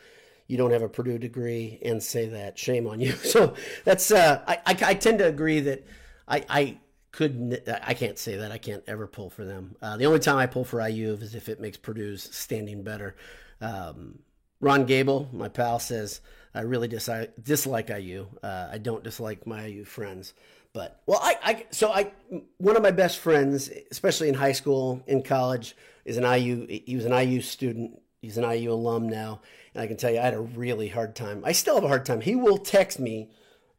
you 0.48 0.58
don't 0.58 0.72
have 0.72 0.82
a 0.82 0.90
Purdue 0.90 1.18
degree 1.18 1.80
and 1.84 2.02
say 2.02 2.28
that. 2.30 2.58
Shame 2.58 2.88
on 2.88 3.00
you. 3.00 3.14
So 3.24 3.56
that's 3.84 4.12
uh, 4.12 4.42
I, 4.48 4.58
I, 4.66 4.78
I 4.86 4.94
tend 4.94 5.20
to 5.20 5.28
agree 5.28 5.62
that 5.62 5.86
I 6.28 6.46
I 6.50 6.78
could 7.12 7.64
I 7.84 7.94
can't 7.94 8.18
say 8.18 8.38
that 8.38 8.52
I 8.52 8.58
can't 8.58 8.84
ever 8.88 9.08
pull 9.08 9.30
for 9.30 9.46
them. 9.46 9.76
Uh, 9.82 9.98
the 9.98 10.06
only 10.06 10.20
time 10.20 10.38
I 10.38 10.48
pull 10.48 10.66
for 10.66 10.86
IU 10.86 11.14
is 11.14 11.36
if 11.36 11.48
it 11.48 11.62
makes 11.62 11.78
Purdue's 11.78 12.24
standing 12.24 12.84
better. 12.84 13.16
Um, 13.62 14.20
Ron 14.60 14.86
Gable, 14.86 15.30
my 15.32 15.50
pal, 15.50 15.80
says 15.80 16.22
I 16.56 16.62
really 16.62 16.88
dis- 16.88 17.10
dislike 17.42 17.90
IU. 17.90 18.28
Uh, 18.42 18.70
I 18.72 18.78
don't 18.78 19.04
dislike 19.04 19.46
my 19.46 19.66
IU 19.66 19.86
friends, 19.86 20.34
but 20.74 21.02
well, 21.06 21.20
I, 21.22 21.38
I 21.44 21.66
so 21.72 21.92
I 21.92 22.12
one 22.58 22.76
of 22.76 22.82
my 22.84 22.92
best 22.92 23.20
friends, 23.20 23.70
especially 23.92 24.30
in 24.30 24.36
high 24.36 24.52
school, 24.52 25.04
in 25.06 25.22
college, 25.22 25.76
is 26.06 26.18
an 26.18 26.24
IU. 26.24 26.66
He 26.68 26.96
was 26.96 27.06
an 27.06 27.14
IU 27.14 27.42
student. 27.42 28.00
He's 28.22 28.38
an 28.38 28.50
IU 28.50 28.72
alum 28.72 29.10
now, 29.10 29.42
and 29.74 29.82
I 29.82 29.88
can 29.88 29.98
tell 29.98 30.12
you, 30.12 30.20
I 30.20 30.24
had 30.24 30.34
a 30.34 30.42
really 30.42 30.90
hard 30.90 31.16
time. 31.16 31.44
I 31.46 31.52
still 31.52 31.76
have 31.76 31.84
a 31.84 31.88
hard 31.88 32.06
time. 32.06 32.22
He 32.22 32.36
will 32.36 32.58
text 32.58 33.00
me 33.00 33.30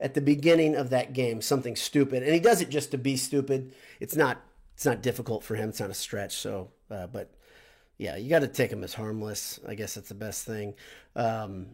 at 0.01 0.15
the 0.15 0.21
beginning 0.21 0.75
of 0.75 0.91
that 0.91 1.13
game 1.13 1.41
something 1.41 1.77
stupid, 1.77 2.23
and 2.23 2.33
he 2.33 2.41
does 2.41 2.61
it 2.61 2.69
just 2.69 2.91
to 2.91 2.99
be 2.99 3.17
stupid. 3.17 3.75
It's 4.01 4.17
not 4.17 4.43
it's 4.75 4.85
not 4.85 5.03
difficult 5.03 5.45
for 5.45 5.55
him. 5.55 5.69
It's 5.69 5.81
not 5.81 5.91
a 5.91 5.95
stretch. 5.95 6.35
So, 6.35 6.71
uh, 6.91 7.07
but 7.07 7.33
yeah, 7.97 8.17
you 8.17 8.29
got 8.29 8.41
to 8.41 8.49
take 8.49 8.73
him 8.73 8.83
as 8.83 8.95
harmless. 8.95 9.61
I 9.67 9.77
guess 9.77 9.95
that's 9.95 10.09
the 10.09 10.17
best 10.17 10.45
thing. 10.45 10.75
Um, 11.15 11.67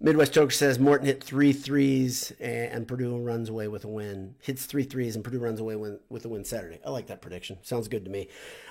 Midwest 0.00 0.32
Joker 0.32 0.50
says 0.50 0.78
Morton 0.78 1.06
hit 1.06 1.22
three 1.22 1.52
threes 1.52 2.32
and, 2.40 2.72
and, 2.72 2.88
Purdue 2.88 3.16
runs 3.18 3.48
away 3.48 3.68
with 3.68 3.84
a 3.84 3.88
win. 3.88 4.34
Hits 4.40 4.66
three 4.66 4.84
threes 4.84 5.14
and 5.14 5.24
Purdue 5.24 5.40
runs 5.40 5.60
away 5.60 5.76
win, 5.76 5.98
with 6.08 6.24
a 6.24 6.28
win 6.28 6.44
Saturday. 6.44 6.80
I 6.86 6.90
like 6.90 7.08
that 7.08 7.20
prediction. 7.20 7.58
Sounds 7.62 7.88
good 7.88 8.04
to 8.04 8.10
me. 8.10 8.28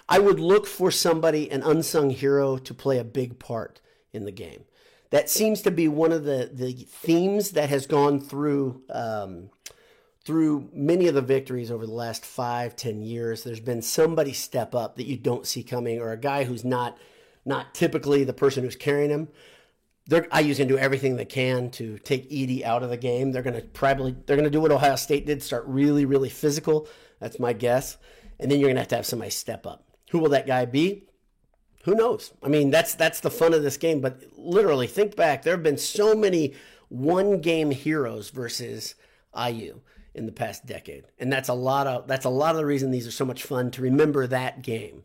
I 0.08 0.20
would 0.20 0.40
look 0.40 0.66
for 0.66 0.92
somebody, 0.92 1.52
an 1.52 1.62
unsung 1.62 2.10
hero, 2.10 2.58
to 2.58 2.74
play 2.74 3.00
a 3.00 3.04
big 3.04 3.38
part 3.38 3.82
in 4.12 4.26
the 4.26 4.32
game 4.32 4.64
that 5.14 5.30
seems 5.30 5.62
to 5.62 5.70
be 5.70 5.88
one 5.88 6.12
of 6.12 6.24
the, 6.24 6.50
the 6.52 6.74
themes 6.74 7.52
that 7.52 7.70
has 7.70 7.86
gone 7.86 8.20
through 8.20 8.82
um, 8.90 9.52
through 10.26 10.72
many 10.74 11.08
of 11.08 11.14
the 11.14 11.22
victories 11.22 11.70
over 11.70 11.86
the 11.86 11.94
last 11.94 12.26
five 12.26 12.76
ten 12.76 13.04
years. 13.04 13.44
There's 13.44 13.60
been 13.60 13.84
somebody 13.84 14.34
step 14.34 14.74
up 14.74 14.96
that 14.96 15.06
you 15.06 15.18
don't 15.18 15.46
see 15.46 15.62
coming, 15.62 16.00
or 16.00 16.12
a 16.12 16.18
guy 16.18 16.46
who's 16.46 16.66
not 16.66 16.98
not 17.46 17.76
typically 17.76 18.24
the 18.24 18.34
person 18.34 18.64
who's 18.64 18.76
carrying 18.76 19.12
him. 19.12 19.28
They're, 20.08 20.28
IU's 20.36 20.58
going 20.58 20.68
to 20.68 20.74
do 20.74 20.80
everything 20.80 21.16
they 21.16 21.26
can 21.26 21.70
to 21.72 22.00
take 22.00 22.32
Edey 22.32 22.64
out 22.64 22.82
of 22.82 22.90
the 22.90 22.98
game. 22.98 23.32
They're 23.32 23.44
going 23.44 23.56
to 23.56 23.62
probably 23.62 24.16
they're 24.26 24.36
going 24.36 24.46
to 24.46 24.50
do 24.50 24.62
what 24.62 24.72
Ohio 24.72 24.96
State 24.96 25.28
did, 25.28 25.44
start 25.44 25.66
really 25.68 26.06
really 26.06 26.30
physical. 26.30 26.88
That's 27.20 27.40
my 27.40 27.54
guess, 27.54 27.98
and 28.40 28.50
then 28.50 28.60
you're 28.60 28.70
going 28.70 28.78
to 28.78 28.82
have 28.82 28.88
to 28.88 28.96
have 28.96 29.06
somebody 29.06 29.30
step 29.30 29.68
up. 29.68 29.86
Who 30.10 30.18
will 30.18 30.30
that 30.30 30.48
guy 30.48 30.66
be? 30.66 31.06
Who 31.84 31.96
knows? 31.96 32.34
I 32.42 32.48
mean, 32.48 32.72
that's 32.72 32.96
that's 32.96 33.20
the 33.20 33.32
fun 33.32 33.54
of 33.54 33.64
this 33.64 33.78
game. 33.78 34.02
But 34.02 34.22
literally, 34.38 34.88
think 34.88 35.16
back. 35.16 35.44
There 35.44 35.54
have 35.54 35.64
been 35.64 35.78
so 35.78 36.16
many 36.16 36.54
one 36.90 37.42
game 37.42 37.72
heroes 37.72 38.30
versus 38.30 38.96
IU 39.38 39.82
in 40.14 40.26
the 40.26 40.32
past 40.32 40.66
decade, 40.66 41.06
and 41.20 41.32
that's 41.32 41.50
a 41.50 41.54
lot 41.54 41.88
of 41.88 42.08
that's 42.08 42.26
a 42.26 42.30
lot 42.30 42.52
of 42.52 42.58
the 42.58 42.66
reason 42.66 42.92
these 42.92 43.08
are 43.08 43.12
so 43.12 43.26
much 43.26 43.44
fun 43.44 43.72
to 43.72 43.82
remember 43.82 44.28
that 44.28 44.62
game. 44.62 45.04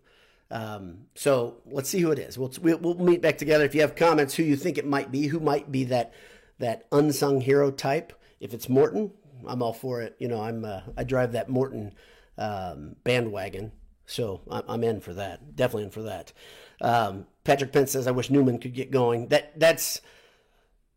Um, 0.51 1.07
so 1.15 1.57
let's 1.67 1.89
see 1.89 2.01
who 2.01 2.11
it 2.11 2.19
is. 2.19 2.39
We'll, 2.39 2.53
we'll 2.61 2.95
meet 2.95 3.21
back 3.21 3.37
together. 3.37 3.65
If 3.65 3.75
you 3.75 3.83
have 3.83 3.95
comments, 3.97 4.35
who 4.35 4.43
you 4.43 4.57
think 4.57 4.79
it 4.79 4.87
might 4.87 5.13
be, 5.13 5.27
who 5.27 5.41
might 5.41 5.71
be 5.71 5.85
that 5.85 6.15
that 6.59 6.87
unsung 6.93 7.41
hero 7.41 7.71
type. 7.71 8.13
If 8.41 8.55
it's 8.55 8.69
Morton, 8.69 9.13
I'm 9.47 9.63
all 9.63 9.73
for 9.73 10.01
it. 10.01 10.17
You 10.19 10.29
know, 10.29 10.41
I'm 10.41 10.65
uh, 10.65 10.83
I 10.97 11.05
drive 11.05 11.33
that 11.33 11.49
Morton 11.49 11.95
um, 12.37 12.97
bandwagon, 13.05 13.73
so 14.07 14.43
I'm 14.49 14.85
in 14.85 15.01
for 15.01 15.15
that. 15.15 15.57
Definitely 15.57 15.85
in 15.85 15.91
for 15.91 16.03
that. 16.03 16.33
Um, 16.81 17.27
Patrick 17.45 17.73
Pence 17.73 17.93
says, 17.93 18.07
"I 18.07 18.13
wish 18.13 18.31
Newman 18.31 18.59
could 18.59 18.75
get 18.75 18.91
going." 18.91 19.29
That 19.29 19.59
that's 19.59 20.01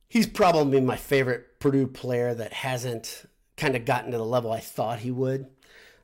he's 0.07 0.27
probably 0.27 0.81
my 0.81 0.97
favorite 0.97 1.59
Purdue 1.59 1.87
player 1.87 2.33
that 2.33 2.53
hasn't 2.53 3.25
kind 3.57 3.75
of 3.75 3.85
gotten 3.85 4.11
to 4.11 4.17
the 4.17 4.25
level 4.25 4.51
I 4.51 4.59
thought 4.59 4.99
he 4.99 5.11
would. 5.11 5.47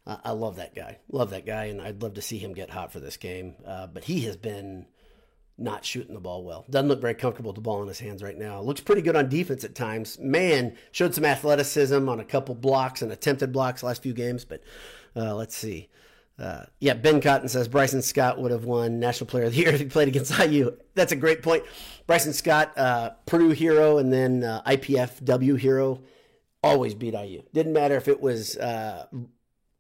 Uh, 0.06 0.18
I 0.24 0.32
love 0.32 0.56
that 0.56 0.74
guy. 0.74 1.00
Love 1.12 1.32
that 1.32 1.46
guy, 1.46 1.66
and 1.66 1.82
I'd 1.82 2.02
love 2.02 2.14
to 2.14 2.22
see 2.22 2.38
him 2.38 2.54
get 2.54 2.70
hot 2.70 2.94
for 2.94 3.00
this 3.00 3.18
game. 3.18 3.56
Uh, 3.66 3.88
but 3.88 4.06
he 4.06 4.22
has 4.22 4.38
been 4.38 4.86
not 5.58 5.84
shooting 5.84 6.14
the 6.14 6.22
ball 6.22 6.44
well. 6.44 6.66
Doesn't 6.70 6.88
look 6.88 7.02
very 7.02 7.16
comfortable 7.16 7.50
with 7.50 7.56
the 7.56 7.62
ball 7.62 7.82
in 7.82 7.88
his 7.88 8.00
hands 8.00 8.22
right 8.22 8.38
now. 8.38 8.62
Looks 8.62 8.80
pretty 8.80 9.02
good 9.02 9.16
on 9.16 9.28
defense 9.28 9.64
at 9.64 9.76
times. 9.76 10.20
Man, 10.20 10.78
showed 10.92 11.16
some 11.16 11.26
athleticism 11.26 12.08
on 12.08 12.20
a 12.20 12.26
couple 12.26 12.56
blocks 12.56 13.02
and 13.02 13.12
attempted 13.12 13.52
blocks 13.52 13.84
last 13.84 14.04
few 14.04 14.14
games, 14.14 14.46
but 14.46 14.62
uh, 15.16 15.36
let's 15.36 15.56
see. 15.56 15.90
Uh, 16.40 16.66
yeah, 16.80 16.94
Ben 16.94 17.20
Cotton 17.20 17.50
says 17.50 17.68
Bryson 17.68 18.02
Scott 18.02 18.40
would 18.40 18.52
have 18.52 18.66
won 18.66 19.00
National 19.00 19.28
Player 19.28 19.46
of 19.46 19.54
the 19.54 19.60
Year 19.60 19.70
if 19.74 19.80
he 19.80 19.86
played 19.86 20.08
against 20.08 20.38
IU. 20.38 20.76
That's 20.94 21.12
a 21.12 21.16
great 21.16 21.42
point. 21.42 21.64
Bryson 22.06 22.34
Scott, 22.34 22.78
uh, 22.78 23.12
Purdue 23.26 23.50
hero, 23.50 23.98
and 23.98 24.14
then 24.14 24.44
uh, 24.44 24.62
IPFW 24.64 25.58
hero, 25.58 26.02
always 26.64 26.94
beat 26.94 27.14
IU. 27.14 27.44
Didn't 27.54 27.74
matter 27.74 27.96
if 27.96 28.08
it 28.08 28.22
was 28.22 28.56
uh, 28.58 29.08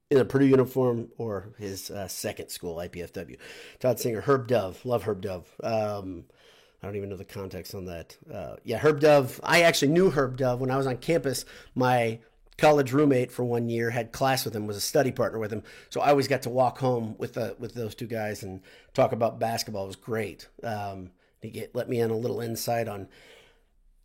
in 0.09 0.17
a 0.17 0.25
Purdue 0.25 0.47
uniform 0.47 1.09
or 1.17 1.53
his 1.57 1.91
uh, 1.91 2.07
second 2.07 2.49
school, 2.49 2.77
IPFW. 2.77 3.37
Todd 3.79 3.99
Singer, 3.99 4.21
Herb 4.21 4.47
Dove, 4.47 4.83
love 4.85 5.03
Herb 5.03 5.21
Dove. 5.21 5.47
Um, 5.63 6.25
I 6.81 6.87
don't 6.87 6.95
even 6.95 7.09
know 7.09 7.17
the 7.17 7.25
context 7.25 7.75
on 7.75 7.85
that. 7.85 8.17
Uh, 8.31 8.55
yeah, 8.63 8.77
Herb 8.77 8.99
Dove. 8.99 9.39
I 9.43 9.61
actually 9.61 9.89
knew 9.89 10.09
Herb 10.09 10.37
Dove 10.37 10.59
when 10.59 10.71
I 10.71 10.77
was 10.77 10.87
on 10.87 10.97
campus. 10.97 11.45
My 11.75 12.19
college 12.57 12.91
roommate 12.91 13.31
for 13.31 13.43
one 13.43 13.69
year 13.69 13.91
had 13.91 14.11
class 14.11 14.43
with 14.43 14.55
him 14.55 14.67
was 14.67 14.77
a 14.77 14.81
study 14.81 15.11
partner 15.11 15.39
with 15.39 15.51
him. 15.51 15.63
So 15.89 16.01
i 16.01 16.09
always 16.09 16.27
got 16.27 16.41
to 16.43 16.49
walk 16.49 16.79
home 16.79 17.15
with 17.17 17.33
the, 17.33 17.55
with 17.59 17.73
those 17.73 17.95
two 17.95 18.07
guys 18.07 18.43
and 18.43 18.61
talk 18.93 19.11
about 19.11 19.39
basketball. 19.39 19.83
It 19.83 19.87
was 19.87 19.95
great 19.95 20.47
um, 20.63 21.11
get, 21.41 21.75
let 21.75 21.89
me 21.89 21.99
in 21.99 22.09
a 22.09 22.17
little 22.17 22.41
insight 22.41 22.87
on 22.87 23.07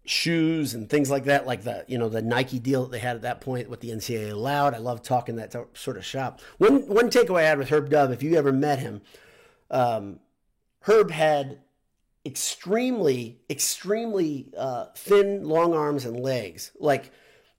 shoes 0.05 0.75
and 0.75 0.91
things 0.91 1.09
like 1.11 1.25
that 1.25 1.47
like 1.47 1.63
the 1.63 1.85
you 1.87 1.97
know 1.97 2.09
the 2.09 2.21
nike 2.21 2.59
deal 2.59 2.83
that 2.83 2.91
they 2.91 2.99
had 2.99 3.15
at 3.15 3.23
that 3.23 3.41
point 3.41 3.71
what 3.71 3.81
the 3.81 3.91
ncaa 3.91 4.33
allowed. 4.33 4.75
I 4.75 4.79
love 4.79 5.03
talking 5.03 5.37
that 5.37 5.55
sort 5.75 5.97
of 5.97 6.05
shop. 6.05 6.41
One 6.59 6.89
one 6.89 7.09
takeaway 7.09 7.45
i 7.45 7.49
had 7.49 7.59
with 7.59 7.71
herb 7.71 7.89
dove 7.89 8.11
if 8.11 8.23
you 8.23 8.35
ever 8.35 8.53
met 8.53 8.81
him 8.81 9.01
um, 9.71 10.19
herb 10.83 11.11
had 11.11 11.61
extremely 12.25 13.41
extremely 13.49 14.53
uh, 14.57 14.87
thin 14.95 15.45
long 15.45 15.75
arms 15.75 16.05
and 16.05 16.19
legs. 16.19 16.73
Like 16.79 17.11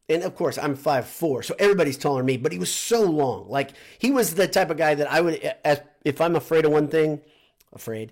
and 0.09 0.23
of 0.23 0.35
course 0.35 0.57
I'm 0.57 0.75
five 0.75 1.07
four, 1.07 1.43
so 1.43 1.55
everybody's 1.59 1.97
taller 1.97 2.19
than 2.19 2.27
me. 2.27 2.37
But 2.37 2.51
he 2.51 2.59
was 2.59 2.71
so 2.71 3.01
long. 3.01 3.49
Like 3.49 3.71
he 3.99 4.11
was 4.11 4.35
the 4.35 4.47
type 4.47 4.69
of 4.69 4.77
guy 4.77 4.95
that 4.95 5.11
I 5.11 5.21
would, 5.21 5.53
if 6.03 6.21
I'm 6.21 6.35
afraid 6.35 6.65
of 6.65 6.71
one 6.71 6.87
thing, 6.87 7.21
afraid 7.71 8.11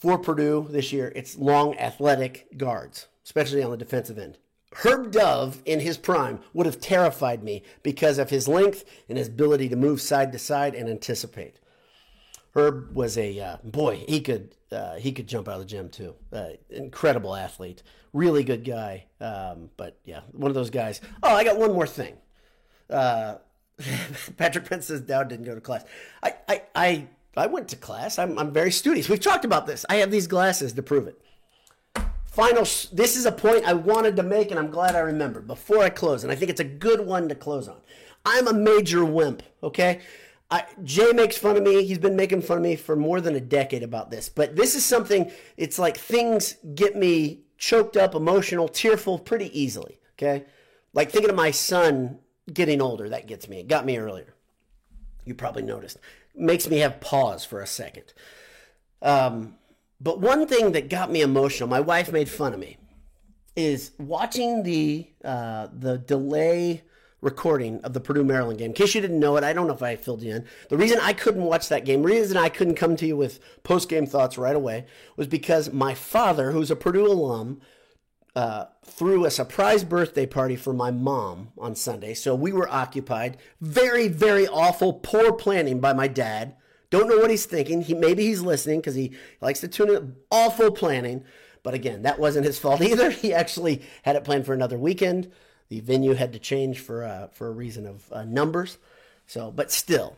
for 0.00 0.18
Purdue 0.18 0.66
this 0.70 0.94
year, 0.94 1.12
it's 1.14 1.36
long 1.36 1.76
athletic 1.76 2.56
guards, 2.56 3.08
especially 3.22 3.62
on 3.62 3.70
the 3.70 3.76
defensive 3.76 4.18
end. 4.18 4.38
Herb 4.72 5.10
Dove 5.10 5.60
in 5.66 5.80
his 5.80 5.98
prime 5.98 6.40
would 6.54 6.64
have 6.64 6.80
terrified 6.80 7.44
me 7.44 7.62
because 7.82 8.18
of 8.18 8.30
his 8.30 8.48
length 8.48 8.84
and 9.10 9.18
his 9.18 9.28
ability 9.28 9.68
to 9.68 9.76
move 9.76 10.00
side 10.00 10.32
to 10.32 10.38
side 10.38 10.74
and 10.74 10.88
anticipate. 10.88 11.59
Herb 12.54 12.94
was 12.94 13.16
a 13.16 13.38
uh, 13.38 13.56
boy. 13.62 14.04
He 14.08 14.20
could 14.20 14.54
uh, 14.72 14.96
he 14.96 15.12
could 15.12 15.26
jump 15.26 15.48
out 15.48 15.54
of 15.54 15.60
the 15.60 15.66
gym 15.66 15.88
too. 15.88 16.14
Uh, 16.32 16.50
incredible 16.68 17.34
athlete, 17.34 17.82
really 18.12 18.44
good 18.44 18.64
guy. 18.64 19.06
Um, 19.20 19.70
but 19.76 19.98
yeah, 20.04 20.20
one 20.32 20.50
of 20.50 20.54
those 20.54 20.70
guys. 20.70 21.00
Oh, 21.22 21.34
I 21.34 21.44
got 21.44 21.58
one 21.58 21.72
more 21.72 21.86
thing. 21.86 22.16
Uh, 22.88 23.36
Patrick 24.36 24.64
Pence 24.64 24.86
says 24.86 25.00
Dowd 25.00 25.28
didn't 25.28 25.44
go 25.44 25.54
to 25.54 25.60
class. 25.60 25.84
I 26.22 26.34
I 26.48 26.62
I, 26.74 27.06
I 27.36 27.46
went 27.46 27.68
to 27.68 27.76
class. 27.76 28.18
I'm 28.18 28.38
I'm 28.38 28.52
very 28.52 28.72
studious. 28.72 29.08
We've 29.08 29.20
talked 29.20 29.44
about 29.44 29.66
this. 29.66 29.86
I 29.88 29.96
have 29.96 30.10
these 30.10 30.26
glasses 30.26 30.72
to 30.74 30.82
prove 30.82 31.06
it. 31.06 31.20
Final. 32.26 32.62
This 32.92 33.16
is 33.16 33.26
a 33.26 33.32
point 33.32 33.64
I 33.64 33.74
wanted 33.74 34.16
to 34.16 34.22
make, 34.22 34.50
and 34.50 34.58
I'm 34.58 34.70
glad 34.70 34.94
I 34.94 35.00
remembered 35.00 35.46
before 35.46 35.82
I 35.82 35.88
close. 35.88 36.22
And 36.22 36.32
I 36.32 36.36
think 36.36 36.50
it's 36.50 36.60
a 36.60 36.64
good 36.64 37.00
one 37.00 37.28
to 37.28 37.34
close 37.34 37.68
on. 37.68 37.78
I'm 38.24 38.46
a 38.46 38.52
major 38.52 39.04
wimp. 39.04 39.42
Okay. 39.62 40.00
I, 40.50 40.64
Jay 40.82 41.12
makes 41.12 41.36
fun 41.36 41.56
of 41.56 41.62
me. 41.62 41.84
He's 41.84 41.98
been 41.98 42.16
making 42.16 42.42
fun 42.42 42.56
of 42.58 42.62
me 42.62 42.76
for 42.76 42.96
more 42.96 43.20
than 43.20 43.36
a 43.36 43.40
decade 43.40 43.82
about 43.82 44.10
this. 44.10 44.28
But 44.28 44.56
this 44.56 44.74
is 44.74 44.84
something, 44.84 45.30
it's 45.56 45.78
like 45.78 45.96
things 45.96 46.56
get 46.74 46.96
me 46.96 47.42
choked 47.56 47.96
up, 47.96 48.14
emotional, 48.14 48.66
tearful 48.66 49.18
pretty 49.18 49.58
easily. 49.58 50.00
Okay. 50.14 50.46
Like 50.92 51.10
thinking 51.10 51.30
of 51.30 51.36
my 51.36 51.52
son 51.52 52.18
getting 52.52 52.82
older, 52.82 53.08
that 53.08 53.28
gets 53.28 53.48
me. 53.48 53.60
It 53.60 53.68
got 53.68 53.86
me 53.86 53.96
earlier. 53.96 54.34
You 55.24 55.34
probably 55.34 55.62
noticed. 55.62 55.98
Makes 56.34 56.68
me 56.68 56.78
have 56.78 57.00
pause 57.00 57.44
for 57.44 57.60
a 57.60 57.66
second. 57.66 58.12
Um, 59.02 59.54
but 60.00 60.20
one 60.20 60.46
thing 60.46 60.72
that 60.72 60.88
got 60.88 61.12
me 61.12 61.20
emotional, 61.20 61.68
my 61.68 61.80
wife 61.80 62.10
made 62.10 62.28
fun 62.28 62.54
of 62.54 62.60
me, 62.60 62.78
is 63.54 63.92
watching 63.98 64.62
the 64.62 65.10
uh, 65.24 65.68
the 65.72 65.98
delay 65.98 66.82
recording 67.20 67.80
of 67.82 67.92
the 67.92 68.00
Purdue 68.00 68.24
Maryland 68.24 68.58
game. 68.58 68.70
In 68.70 68.72
case 68.72 68.94
you 68.94 69.00
didn't 69.00 69.20
know 69.20 69.36
it, 69.36 69.44
I 69.44 69.52
don't 69.52 69.66
know 69.66 69.74
if 69.74 69.82
I 69.82 69.96
filled 69.96 70.22
you 70.22 70.34
in. 70.36 70.44
The 70.68 70.76
reason 70.76 70.98
I 71.00 71.12
couldn't 71.12 71.44
watch 71.44 71.68
that 71.68 71.84
game, 71.84 72.02
the 72.02 72.08
reason 72.08 72.36
I 72.36 72.48
couldn't 72.48 72.76
come 72.76 72.96
to 72.96 73.06
you 73.06 73.16
with 73.16 73.40
post 73.62 73.88
game 73.88 74.06
thoughts 74.06 74.38
right 74.38 74.56
away, 74.56 74.86
was 75.16 75.26
because 75.26 75.72
my 75.72 75.94
father, 75.94 76.52
who's 76.52 76.70
a 76.70 76.76
Purdue 76.76 77.06
alum, 77.06 77.60
uh, 78.36 78.66
threw 78.84 79.24
a 79.24 79.30
surprise 79.30 79.84
birthday 79.84 80.26
party 80.26 80.56
for 80.56 80.72
my 80.72 80.90
mom 80.90 81.48
on 81.58 81.74
Sunday. 81.74 82.14
So 82.14 82.34
we 82.34 82.52
were 82.52 82.68
occupied. 82.68 83.36
Very, 83.60 84.08
very 84.08 84.46
awful, 84.46 84.94
poor 84.94 85.32
planning 85.32 85.80
by 85.80 85.92
my 85.92 86.08
dad. 86.08 86.56
Don't 86.90 87.08
know 87.08 87.18
what 87.18 87.30
he's 87.30 87.46
thinking. 87.46 87.82
He 87.82 87.94
maybe 87.94 88.26
he's 88.26 88.42
listening 88.42 88.80
because 88.80 88.94
he 88.96 89.12
likes 89.40 89.60
to 89.60 89.68
tune 89.68 89.90
in. 89.90 90.16
Awful 90.30 90.70
planning. 90.70 91.24
But 91.62 91.74
again, 91.74 92.02
that 92.02 92.18
wasn't 92.18 92.46
his 92.46 92.58
fault 92.58 92.80
either. 92.82 93.10
He 93.10 93.32
actually 93.32 93.82
had 94.02 94.16
it 94.16 94.24
planned 94.24 94.46
for 94.46 94.54
another 94.54 94.78
weekend. 94.78 95.30
The 95.70 95.80
venue 95.80 96.14
had 96.14 96.32
to 96.34 96.38
change 96.38 96.80
for 96.80 97.04
uh, 97.04 97.28
for 97.28 97.48
a 97.48 97.52
reason 97.52 97.86
of 97.86 98.12
uh, 98.12 98.24
numbers. 98.24 98.76
So, 99.26 99.50
but 99.50 99.70
still, 99.70 100.16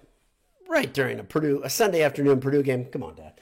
right 0.68 0.92
during 0.92 1.20
a 1.20 1.24
Purdue 1.24 1.60
a 1.62 1.70
Sunday 1.70 2.02
afternoon 2.02 2.40
Purdue 2.40 2.62
game. 2.62 2.86
Come 2.86 3.04
on, 3.04 3.14
Dad. 3.14 3.34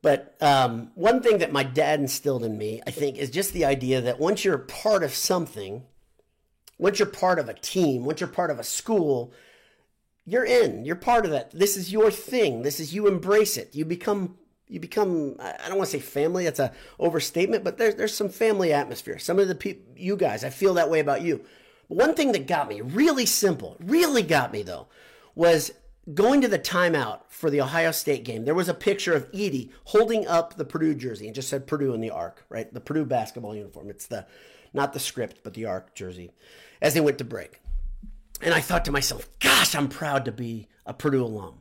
But 0.00 0.36
um, 0.40 0.90
one 0.96 1.22
thing 1.22 1.38
that 1.38 1.52
my 1.52 1.62
dad 1.62 2.00
instilled 2.00 2.42
in 2.42 2.58
me, 2.58 2.82
I 2.84 2.90
think, 2.90 3.18
is 3.18 3.30
just 3.30 3.52
the 3.52 3.64
idea 3.64 4.00
that 4.00 4.18
once 4.18 4.44
you're 4.44 4.58
part 4.58 5.04
of 5.04 5.14
something, 5.14 5.84
once 6.76 6.98
you're 6.98 7.06
part 7.06 7.38
of 7.38 7.48
a 7.48 7.54
team, 7.54 8.04
once 8.04 8.20
you're 8.20 8.28
part 8.28 8.50
of 8.50 8.58
a 8.58 8.64
school, 8.64 9.32
you're 10.24 10.44
in. 10.44 10.84
You're 10.84 10.96
part 10.96 11.24
of 11.24 11.30
that. 11.30 11.52
This 11.52 11.76
is 11.76 11.92
your 11.92 12.10
thing. 12.10 12.62
This 12.62 12.80
is 12.80 12.92
you 12.92 13.06
embrace 13.06 13.56
it. 13.56 13.76
You 13.76 13.84
become 13.84 14.38
you 14.72 14.80
become 14.80 15.36
I 15.38 15.68
don't 15.68 15.76
want 15.76 15.90
to 15.90 15.98
say 15.98 16.02
family, 16.02 16.44
that's 16.44 16.58
a 16.58 16.72
overstatement, 16.98 17.62
but 17.62 17.78
there's 17.78 17.94
there's 17.94 18.14
some 18.14 18.28
family 18.28 18.72
atmosphere. 18.72 19.18
Some 19.18 19.38
of 19.38 19.48
the 19.48 19.54
people 19.54 19.84
you 19.96 20.16
guys, 20.16 20.44
I 20.44 20.50
feel 20.50 20.74
that 20.74 20.90
way 20.90 21.00
about 21.00 21.22
you. 21.22 21.44
One 21.88 22.14
thing 22.14 22.32
that 22.32 22.46
got 22.46 22.68
me 22.68 22.80
really 22.80 23.26
simple, 23.26 23.76
really 23.80 24.22
got 24.22 24.52
me 24.52 24.62
though, 24.62 24.88
was 25.34 25.72
going 26.14 26.40
to 26.40 26.48
the 26.48 26.58
timeout 26.58 27.20
for 27.28 27.50
the 27.50 27.60
Ohio 27.60 27.92
State 27.92 28.24
game. 28.24 28.44
There 28.44 28.54
was 28.54 28.68
a 28.68 28.74
picture 28.74 29.14
of 29.14 29.30
Edey 29.32 29.70
holding 29.84 30.26
up 30.26 30.56
the 30.56 30.64
Purdue 30.64 30.94
jersey 30.94 31.26
and 31.26 31.34
just 31.34 31.48
said 31.48 31.66
Purdue 31.66 31.94
in 31.94 32.00
the 32.00 32.10
arc, 32.10 32.44
right? 32.48 32.72
The 32.72 32.80
Purdue 32.80 33.04
basketball 33.04 33.54
uniform. 33.54 33.90
It's 33.90 34.06
the 34.06 34.26
not 34.72 34.94
the 34.94 35.00
script, 35.00 35.40
but 35.44 35.52
the 35.52 35.66
arc 35.66 35.94
jersey 35.94 36.32
as 36.80 36.94
they 36.94 37.00
went 37.00 37.18
to 37.18 37.24
break. 37.24 37.60
And 38.40 38.54
I 38.54 38.60
thought 38.60 38.86
to 38.86 38.92
myself, 38.92 39.28
gosh, 39.38 39.74
I'm 39.74 39.88
proud 39.88 40.24
to 40.24 40.32
be 40.32 40.66
a 40.86 40.94
Purdue 40.94 41.24
alum. 41.24 41.60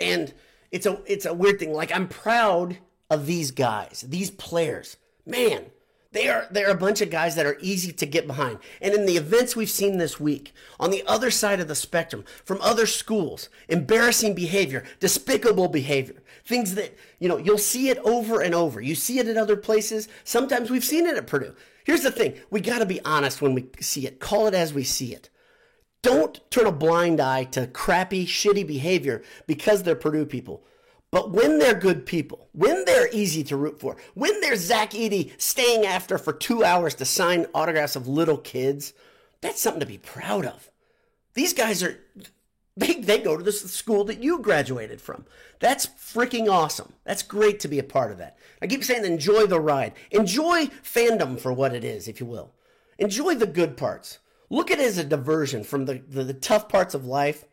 And 0.00 0.34
it's 0.74 0.86
a 0.86 1.00
it's 1.06 1.24
a 1.24 1.32
weird 1.32 1.60
thing. 1.60 1.72
Like 1.72 1.94
I'm 1.94 2.08
proud 2.08 2.78
of 3.08 3.26
these 3.26 3.52
guys, 3.52 4.04
these 4.08 4.32
players. 4.32 4.96
Man, 5.24 5.66
they 6.10 6.28
are 6.28 6.48
they're 6.50 6.68
a 6.68 6.74
bunch 6.74 7.00
of 7.00 7.10
guys 7.10 7.36
that 7.36 7.46
are 7.46 7.56
easy 7.60 7.92
to 7.92 8.04
get 8.04 8.26
behind. 8.26 8.58
And 8.82 8.92
in 8.92 9.06
the 9.06 9.16
events 9.16 9.54
we've 9.54 9.70
seen 9.70 9.98
this 9.98 10.18
week, 10.18 10.52
on 10.80 10.90
the 10.90 11.04
other 11.06 11.30
side 11.30 11.60
of 11.60 11.68
the 11.68 11.76
spectrum, 11.76 12.24
from 12.44 12.60
other 12.60 12.86
schools, 12.86 13.48
embarrassing 13.68 14.34
behavior, 14.34 14.82
despicable 14.98 15.68
behavior, 15.68 16.20
things 16.44 16.74
that, 16.74 16.98
you 17.20 17.28
know, 17.28 17.36
you'll 17.36 17.56
see 17.56 17.88
it 17.88 17.98
over 17.98 18.40
and 18.40 18.52
over. 18.52 18.80
You 18.80 18.96
see 18.96 19.20
it 19.20 19.28
at 19.28 19.36
other 19.36 19.56
places. 19.56 20.08
Sometimes 20.24 20.70
we've 20.70 20.84
seen 20.84 21.06
it 21.06 21.16
at 21.16 21.28
Purdue. 21.28 21.54
Here's 21.84 22.02
the 22.02 22.10
thing, 22.10 22.34
we 22.50 22.60
got 22.60 22.80
to 22.80 22.86
be 22.86 23.00
honest 23.04 23.40
when 23.40 23.54
we 23.54 23.68
see 23.80 24.08
it. 24.08 24.18
Call 24.18 24.48
it 24.48 24.54
as 24.54 24.74
we 24.74 24.82
see 24.82 25.14
it. 25.14 25.30
Don't 26.04 26.38
turn 26.50 26.66
a 26.66 26.70
blind 26.72 27.18
eye 27.18 27.44
to 27.44 27.66
crappy, 27.66 28.26
shitty 28.26 28.66
behavior 28.66 29.22
because 29.46 29.82
they're 29.82 29.94
Purdue 29.94 30.26
people. 30.26 30.62
But 31.10 31.30
when 31.30 31.58
they're 31.58 31.72
good 31.72 32.04
people, 32.04 32.50
when 32.52 32.84
they're 32.84 33.08
easy 33.10 33.42
to 33.44 33.56
root 33.56 33.80
for, 33.80 33.96
when 34.12 34.38
there's 34.42 34.60
Zach 34.60 34.90
Edey 34.90 35.30
staying 35.40 35.86
after 35.86 36.18
for 36.18 36.34
two 36.34 36.62
hours 36.62 36.94
to 36.96 37.06
sign 37.06 37.46
autographs 37.54 37.96
of 37.96 38.06
little 38.06 38.36
kids, 38.36 38.92
that's 39.40 39.62
something 39.62 39.80
to 39.80 39.86
be 39.86 39.96
proud 39.96 40.44
of. 40.44 40.70
These 41.32 41.54
guys 41.54 41.82
are, 41.82 41.98
they, 42.76 42.96
they 42.96 43.20
go 43.20 43.38
to 43.38 43.42
the 43.42 43.52
school 43.52 44.04
that 44.04 44.22
you 44.22 44.40
graduated 44.40 45.00
from. 45.00 45.24
That's 45.58 45.86
freaking 45.86 46.52
awesome. 46.52 46.92
That's 47.04 47.22
great 47.22 47.60
to 47.60 47.68
be 47.68 47.78
a 47.78 47.82
part 47.82 48.12
of 48.12 48.18
that. 48.18 48.36
I 48.60 48.66
keep 48.66 48.84
saying 48.84 49.06
enjoy 49.06 49.46
the 49.46 49.58
ride. 49.58 49.94
Enjoy 50.10 50.66
fandom 50.66 51.40
for 51.40 51.54
what 51.54 51.74
it 51.74 51.82
is, 51.82 52.08
if 52.08 52.20
you 52.20 52.26
will. 52.26 52.52
Enjoy 52.98 53.34
the 53.34 53.46
good 53.46 53.78
parts. 53.78 54.18
Look 54.54 54.70
at 54.70 54.78
it 54.78 54.86
as 54.86 54.98
a 54.98 55.04
diversion 55.04 55.64
from 55.64 55.86
the, 55.86 56.00
the, 56.08 56.22
the 56.22 56.32
tough 56.32 56.68
parts 56.68 56.94
of 56.94 57.04
life 57.04 57.44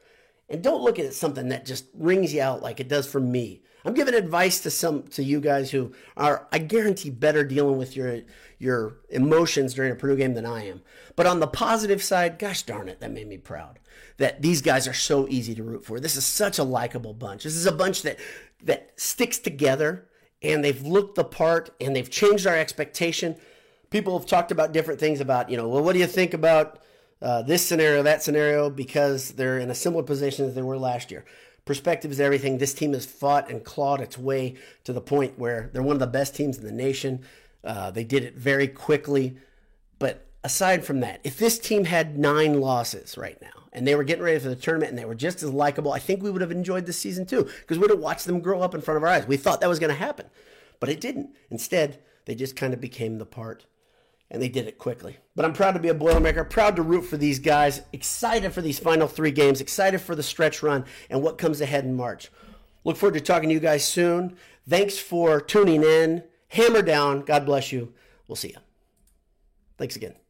and 0.48 0.62
don't 0.62 0.84
look 0.84 1.00
at 1.00 1.06
it 1.06 1.08
as 1.08 1.18
something 1.18 1.50
that 1.50 1.66
just 1.66 1.86
wrings 1.96 2.32
you 2.32 2.44
out 2.44 2.62
like 2.62 2.80
it 2.80 2.88
does 2.88 3.08
for 3.08 3.20
me. 3.20 3.64
I'm 3.84 3.96
giving 3.96 4.14
advice 4.14 4.60
to 4.60 4.70
some 4.70 5.08
to 5.08 5.24
you 5.24 5.42
guys 5.42 5.72
who 5.72 5.94
are, 6.16 6.48
I 6.52 6.60
guarantee, 6.60 7.10
better 7.10 7.44
dealing 7.44 7.80
with 7.80 7.96
your 7.96 8.22
your 8.60 8.98
emotions 9.10 9.74
during 9.74 9.92
a 9.92 9.96
Purdue 9.96 10.16
game 10.16 10.36
than 10.36 10.46
I 10.46 10.68
am. 10.68 10.84
But 11.16 11.26
on 11.26 11.40
the 11.40 11.48
positive 11.48 12.04
side, 12.04 12.38
gosh 12.38 12.62
darn 12.62 12.88
it, 12.88 13.00
that 13.00 13.12
made 13.12 13.28
me 13.28 13.40
proud. 13.40 13.80
That 14.18 14.44
these 14.44 14.62
guys 14.62 14.88
are 14.88 14.94
so 14.94 15.28
easy 15.28 15.56
to 15.56 15.64
root 15.64 15.84
for. 15.84 16.00
This 16.00 16.16
is 16.16 16.24
such 16.24 16.60
a 16.60 16.64
likable 16.64 17.16
bunch. 17.16 17.46
This 17.46 17.56
is 17.56 17.66
a 17.66 17.72
bunch 17.72 18.04
that 18.04 18.20
that 18.62 18.92
sticks 18.96 19.40
together 19.40 20.08
and 20.44 20.64
they've 20.64 20.86
looked 20.86 21.16
the 21.16 21.24
part 21.24 21.72
and 21.82 21.96
they've 21.96 22.12
changed 22.12 22.46
our 22.46 22.56
expectation. 22.56 23.38
People 23.90 24.20
have 24.20 24.28
talked 24.28 24.52
about 24.52 24.72
different 24.72 25.00
things 25.00 25.20
about, 25.20 25.50
you 25.50 25.58
know, 25.58 25.68
well, 25.68 25.84
what 25.84 25.94
do 25.94 26.00
you 26.00 26.06
think 26.06 26.36
about 26.36 26.78
uh, 27.22 27.42
this 27.42 27.66
scenario, 27.66 28.04
that 28.04 28.24
scenario, 28.24 28.70
because 28.70 29.32
they're 29.32 29.60
in 29.60 29.70
a 29.70 29.76
similar 29.76 30.04
position 30.04 30.46
as 30.46 30.56
they 30.56 30.62
were 30.62 30.78
last 30.78 31.12
year 31.12 31.26
perspective 31.66 32.12
is 32.12 32.20
everything. 32.20 32.58
This 32.58 32.74
team 32.74 32.94
has 32.94 33.06
fought 33.06 33.50
and 33.50 33.64
clawed 33.64 34.02
its 34.02 34.18
way 34.18 34.56
to 34.84 34.94
the 34.94 35.02
point 35.02 35.38
where 35.38 35.70
they're 35.72 35.84
one 35.84 35.96
of 35.96 36.00
the 36.00 36.08
best 36.08 36.36
teams 36.36 36.58
in 36.58 36.66
the 36.66 36.72
nation. 36.72 37.22
Uh, 37.64 37.92
they 37.92 38.04
did 38.04 38.24
it 38.24 38.36
very 38.36 38.68
quickly. 38.68 39.38
But 40.00 40.26
aside 40.44 40.84
from 40.84 41.00
that, 41.02 41.22
if 41.24 41.38
this 41.38 41.60
team 41.60 41.86
had 41.86 42.18
nine 42.18 42.60
losses 42.60 43.18
right 43.18 43.40
now 43.42 43.70
and 43.72 43.88
they 43.88 43.96
were 43.96 44.04
getting 44.04 44.24
ready 44.24 44.40
for 44.40 44.50
the 44.50 44.56
tournament 44.56 44.90
and 44.90 44.98
they 44.98 45.06
were 45.06 45.16
just 45.16 45.44
as 45.44 45.52
likable, 45.52 45.94
I 45.94 46.00
think 46.00 46.24
we 46.24 46.32
would 46.32 46.42
have 46.42 46.52
enjoyed 46.52 46.86
this 46.86 46.98
season 46.98 47.26
too 47.26 47.44
because 47.44 47.78
we'd 47.78 47.92
have 47.92 48.00
watched 48.00 48.26
them 48.26 48.40
grow 48.40 48.62
up 48.62 48.74
in 48.74 48.82
front 48.82 48.98
of 48.98 49.04
our 49.04 49.10
eyes. 49.10 49.28
We 49.28 49.38
thought 49.38 49.62
that 49.62 49.70
was 49.70 49.80
going 49.80 49.92
to 49.92 49.96
happen, 49.96 50.26
but 50.80 50.90
it 50.90 51.00
didn't. 51.00 51.30
Instead, 51.50 52.00
they 52.26 52.36
just 52.36 52.56
kind 52.56 52.74
of 52.74 52.82
became 52.82 53.18
the 53.18 53.26
part 53.26 53.66
and 54.32 54.42
they 54.42 54.50
did 54.50 54.66
it 54.66 54.78
quickly. 54.78 55.18
But 55.36 55.46
I'm 55.46 55.54
proud 55.54 55.74
to 55.74 55.80
be 55.80 55.90
a 55.90 55.94
Boilermaker, 55.94 56.50
proud 56.50 56.78
to 56.78 56.82
root 56.82 57.04
for 57.04 57.18
these 57.18 57.38
guys, 57.38 57.82
excited 57.94 58.54
for 58.54 58.62
these 58.62 58.80
final 58.80 59.08
three 59.08 59.32
games, 59.32 59.62
excited 59.62 60.00
for 60.00 60.16
the 60.16 60.24
stretch 60.24 60.64
run 60.64 60.86
and 61.10 61.22
what 61.22 61.38
comes 61.38 61.62
ahead 61.62 61.84
in 61.84 61.96
March. 61.96 62.32
Look 62.84 62.98
forward 62.98 63.14
to 63.16 63.22
talking 63.22 63.50
to 63.50 63.54
you 63.54 63.60
guys 63.60 63.84
soon. 63.86 64.38
Thanks 64.68 64.98
for 64.98 65.42
tuning 65.42 65.84
in. 65.84 66.24
Hammer 66.48 66.82
down. 66.82 67.22
God 67.22 67.46
bless 67.46 67.72
you. 67.72 67.94
We'll 68.28 68.36
see 68.38 68.50
you. 68.50 68.58
Thanks 69.78 69.96
again. 69.96 70.21